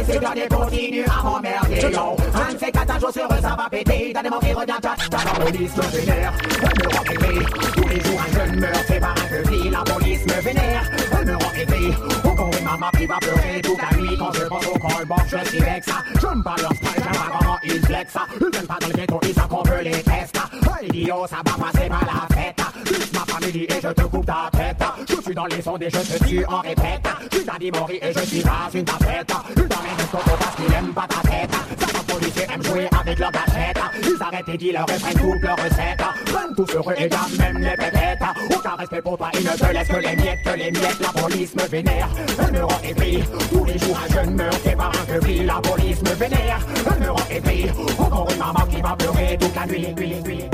Et 0.00 0.04
ces 0.12 0.18
derniers 0.18 0.48
continuent 0.48 1.04
à 1.06 1.22
m'emmerder. 1.22 1.84
Un 1.84 2.52
de 2.52 2.58
ces 2.58 2.70
quatre 2.70 2.94
un 2.94 2.98
jour 2.98 3.10
sur 3.12 3.24
eux, 3.24 3.40
ça 3.40 3.56
va 3.56 3.68
péter. 3.70 4.12
T'as 4.14 4.22
des 4.22 4.30
mots 4.30 4.38
qui 4.40 4.52
reviennent, 4.52 4.80
ta 4.80 4.94
la 5.10 5.44
police 5.44 5.76
me 5.76 5.82
vénère. 5.82 6.32
Elle 6.60 6.84
me 6.84 6.96
rend 6.96 7.04
rêver. 7.06 7.46
Tous 7.74 7.88
les 7.88 8.00
jours, 8.00 8.20
un 8.20 8.38
jeune 8.38 8.60
meurt, 8.60 8.76
fait 8.76 9.00
par 9.00 9.10
un 9.10 9.42
petit. 9.42 9.70
La 9.70 9.78
police 9.78 10.26
me 10.26 10.42
vénère. 10.42 10.90
Elle 11.18 11.26
me 11.26 11.32
rend 11.34 11.50
rêver. 11.50 11.94
Encore 12.24 12.50
une 12.58 12.64
maman 12.64 12.90
qui 12.96 13.06
va 13.06 13.16
pleurer 13.16 13.60
toute 13.62 13.78
la 13.78 13.96
nuit. 13.98 14.16
Quand 14.18 14.32
je 14.32 14.44
pense 14.44 14.66
au 14.66 14.78
callbox, 14.78 15.22
je 15.28 15.48
suis 15.48 15.58
vexé. 15.58 15.92
J'aime 16.20 16.42
pas 16.42 16.54
leur 16.58 16.72
style, 16.72 16.88
j'aime 16.96 17.12
pas 17.12 17.38
comment 17.38 17.58
ils 17.62 17.80
flexent. 17.86 18.18
Ils 18.40 18.50
viennent 18.50 18.66
pas 18.66 18.78
dans 18.80 18.88
le 18.88 18.94
ghetto, 18.94 19.20
ils 19.22 19.34
savent 19.34 19.48
qu'on 19.48 19.62
veut 19.62 19.82
les 19.82 19.90
tester. 19.90 20.40
Idiot, 20.82 21.26
ça 21.28 21.36
va 21.36 21.64
passer 21.64 21.88
par 21.88 22.00
la 22.00 22.36
fête. 22.36 22.60
Juste 22.86 23.12
ma 23.12 23.20
famille 23.20 23.64
et 23.64 23.80
je 23.82 23.88
te 23.88 24.02
coupe 24.02 24.26
ta 24.26 24.50
tête. 24.56 24.82
Je 25.28 25.32
suis 25.32 25.36
dans 25.36 25.56
les 25.56 25.60
sondes 25.60 25.82
et 25.82 25.90
je 25.90 25.98
te 25.98 26.24
tue 26.24 26.44
en 26.46 26.60
répète. 26.60 27.06
Tu 27.30 27.44
t'as 27.44 27.58
dit 27.58 27.70
mori 27.70 27.98
et 28.00 28.14
je 28.14 28.20
suis 28.20 28.40
pas 28.40 28.70
une 28.72 28.84
tapette. 28.86 29.30
Une 29.56 29.72
arrête 29.72 29.96
de 29.98 30.02
Scotto 30.04 30.30
parce 30.40 30.56
qu'il 30.56 30.74
aime 30.74 30.94
pas 30.94 31.06
ta 31.06 31.28
tête. 31.28 31.50
Certains 31.78 32.14
policiers 32.14 32.46
aiment 32.50 32.62
jouer 32.62 32.88
avec 32.98 33.18
leur 33.18 33.30
gâchette. 33.30 33.78
Ils 34.04 34.22
arrêtent 34.22 34.48
et 34.48 34.56
dealers 34.56 34.86
et 34.88 34.98
prennent 34.98 35.18
toutes 35.18 35.42
leurs 35.42 35.56
recettes. 35.56 36.00
Prennent 36.24 36.54
tous 36.56 36.74
heureux 36.74 36.94
et 36.96 37.08
gardent 37.10 37.38
même 37.38 37.58
les 37.58 37.76
pépettes. 37.76 38.22
Aucun 38.56 38.74
respect 38.76 39.02
pour 39.02 39.18
toi, 39.18 39.30
ils 39.34 39.44
ne 39.44 39.50
te 39.50 39.70
laissent 39.70 39.88
que 39.88 39.96
les 39.96 40.16
miettes, 40.16 40.42
que 40.42 40.58
les 40.58 40.70
miettes. 40.70 41.00
La 41.00 41.20
police 41.20 41.54
me 41.56 41.68
vénère, 41.68 42.08
elle 42.42 42.52
me 42.52 42.64
rend 42.64 42.80
aigri. 42.82 43.24
Tous 43.52 43.64
les 43.66 43.78
jours 43.78 44.00
un 44.02 44.14
jeune 44.14 44.34
meurt, 44.34 44.60
c'est 44.64 44.76
par 44.76 44.92
un 44.92 45.20
queue 45.20 45.42
La 45.44 45.60
police 45.60 46.00
me 46.00 46.14
vénère, 46.14 46.60
elle 46.90 47.02
me 47.02 47.10
rend 47.10 47.28
aigri. 47.30 47.66
Encore 47.98 48.28
une 48.30 48.38
maman 48.38 48.66
qui 48.70 48.80
va 48.80 48.96
pleurer 48.96 49.36
toute 49.38 49.54
la 49.54 49.66
nuit, 49.66 49.94
nuit, 49.94 50.22
nuit. 50.24 50.44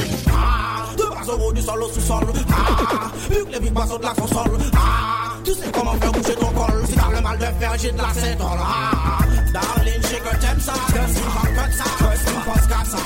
Ah, 0.44 0.84
de 0.96 1.02
bas 1.02 1.32
au 1.32 1.48
haut 1.48 1.52
du 1.52 1.62
sol 1.62 1.82
au 1.82 1.88
sous-sol. 1.88 2.24
Ah, 2.50 3.10
vu 3.30 3.44
que 3.44 3.52
les 3.52 3.60
vies 3.60 3.70
passent 3.70 3.98
de 3.98 4.02
la 4.04 4.14
console. 4.14 4.58
Ah, 4.76 5.32
tu 5.44 5.52
sais 5.52 5.70
comment 5.72 5.94
faire 5.94 6.12
bouger 6.12 6.34
ton 6.34 6.50
col. 6.52 6.86
Si 6.86 6.94
t'as 6.94 7.10
le 7.10 7.20
mal 7.20 7.38
de 7.38 7.44
fer, 7.44 7.72
j'ai 7.78 7.92
de 7.92 7.98
la 7.98 8.14
cétole. 8.14 8.60
Ah, 8.60 9.18
darling, 9.52 10.02
j'ai 10.10 10.20
que 10.20 10.36
t'aimes 10.36 10.60
ça. 10.60 10.74
T'aimes 10.92 11.14
si 11.14 11.22
pas 11.22 11.66
que 11.66 11.74
ça. 11.74 11.84
T'aimes 11.98 12.20
si 12.24 12.32
pas 12.46 12.60
qu'à 12.68 12.84
ça. 12.84 12.98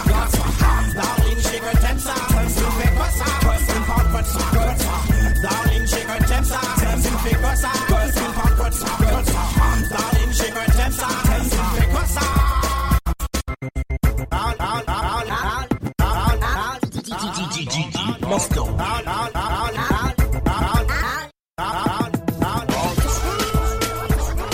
Darling, 0.94 1.39
j'ai 1.39 1.60
que 1.60 1.73
t'aimes 1.81 2.01
ça. 2.01 2.15
T'aimes 2.28 2.48
si 2.48 2.65
fais 2.78 2.93
pas 2.98 3.10
ça. 3.19 3.24
T'aimes 3.40 3.65
si 3.66 3.77
pas 3.89 4.02
que 4.20 4.28
ça. 4.28 4.43
Que 4.52 4.65
ça. 4.82 4.94
Darling, 5.43 5.86
j'ai 5.86 6.05
que 6.09 6.28
t'aimes 6.28 6.44
ça. 6.44 6.60
T'aimes 6.78 7.02
si 7.02 7.10
fais 7.28 7.36
pas 7.36 7.56
ça. 7.56 7.69
Pas 7.89 8.06
que 8.06 8.12
ça. 8.15 8.69
Que 8.69 8.74
ça. 8.74 8.98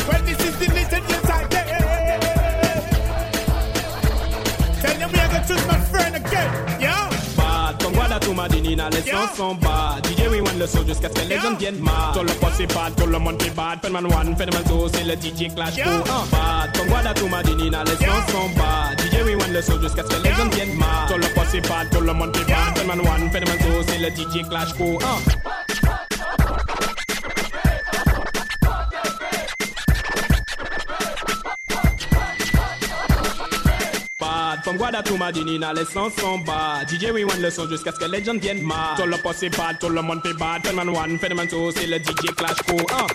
Well, 0.09 0.23
this 0.25 0.41
is 0.45 0.55
the 0.59 0.69
little 0.73 1.01
bit 1.09 1.23
I. 1.29 1.49
Tell 4.81 4.99
them 4.99 5.11
we 5.13 5.19
are 5.19 5.29
gonna 5.29 5.47
choose 5.47 5.67
my 5.67 5.79
friend 5.91 6.17
again, 6.17 6.51
yeah? 6.81 7.11
Bad, 7.37 7.83
comme 7.83 7.93
voilà 7.95 8.19
tout 8.21 8.33
m'a 8.35 8.49
dit 8.49 8.63
Nina, 8.63 8.89
les 8.91 9.03
sons 9.03 9.29
sont 9.37 9.55
bad 9.57 10.07
DJ 10.07 10.29
rewind 10.29 10.59
le 10.59 10.67
son 10.67 10.87
jusqu'à 10.87 11.09
ce 11.09 11.15
que 11.21 11.29
les 11.29 11.39
gens 11.39 11.55
viennent 11.59 11.79
mad 11.81 12.15
Tout 12.15 12.21
le 12.23 12.33
c'est 12.57 12.67
bad, 12.75 12.95
tout 12.97 13.07
le 13.07 13.19
monde 13.19 13.43
fait 13.43 13.51
bad 13.51 13.79
Fais-man 13.83 14.07
one, 14.07 14.37
fais-man 14.37 14.63
two, 14.67 14.89
c'est 14.93 15.05
le 15.05 15.15
DJ 15.15 15.55
clash 15.55 15.77
Yeah. 15.77 15.87
pour 16.05 16.27
bad 16.31 16.77
Comme 16.77 16.89
voilà 16.89 17.13
tout 17.15 17.29
m'a 17.29 17.43
dit 17.43 17.55
Nina, 17.55 17.85
les 17.85 17.97
sons 17.97 18.25
sont 18.33 18.49
rewind 18.57 19.04
le 19.55 19.63
son 19.63 19.81
jusqu'à 19.81 20.03
ce 20.03 20.09
que 20.09 20.21
les 20.23 20.35
gens 20.35 20.49
viennent 20.49 20.77
mad 20.77 21.09
Tout 21.09 21.15
le 21.15 21.33
poste 21.33 21.51
c'est 21.53 21.61
bad, 21.61 21.89
tout 21.91 22.01
le 22.01 22.13
monde 22.13 22.37
fait 22.37 22.45
bad 22.45 22.77
Fais-man 22.77 22.99
one, 22.99 23.31
fais-man 23.31 23.57
two, 23.59 23.85
c'est 23.87 23.99
le 23.99 24.09
DJ 24.09 24.43
clash 24.49 24.71
un 24.81 24.99
bad 34.21 34.65
From 34.65 34.77
Guada 34.77 35.03
to 35.03 35.17
Madinina, 35.17 35.73
les 35.73 35.85
sons 35.85 36.11
sont 36.19 36.39
bad. 36.39 36.89
DJ 36.89 37.13
rewind 37.13 37.41
le 37.41 37.51
son 37.51 37.69
jusqu'à 37.69 37.93
ce 37.93 38.01
que 38.01 38.07
les 38.11 38.25
gens 38.25 38.35
viennent 38.35 38.63
mad 38.63 38.97
Tout 38.97 39.07
le 39.07 39.17
poste 39.19 39.39
c'est 39.41 39.57
bad, 39.57 39.79
tout 39.79 39.89
le 39.89 40.03
monde 40.03 40.21
fait 40.25 40.35
bad 40.35 40.67
Fais-man 40.67 40.89
one, 40.89 41.17
fais-man 41.21 41.47
two, 41.47 41.71
c'est 41.71 41.87
le 41.87 41.99
DJ 41.99 42.35
clash 42.37 42.59
un 42.69 43.07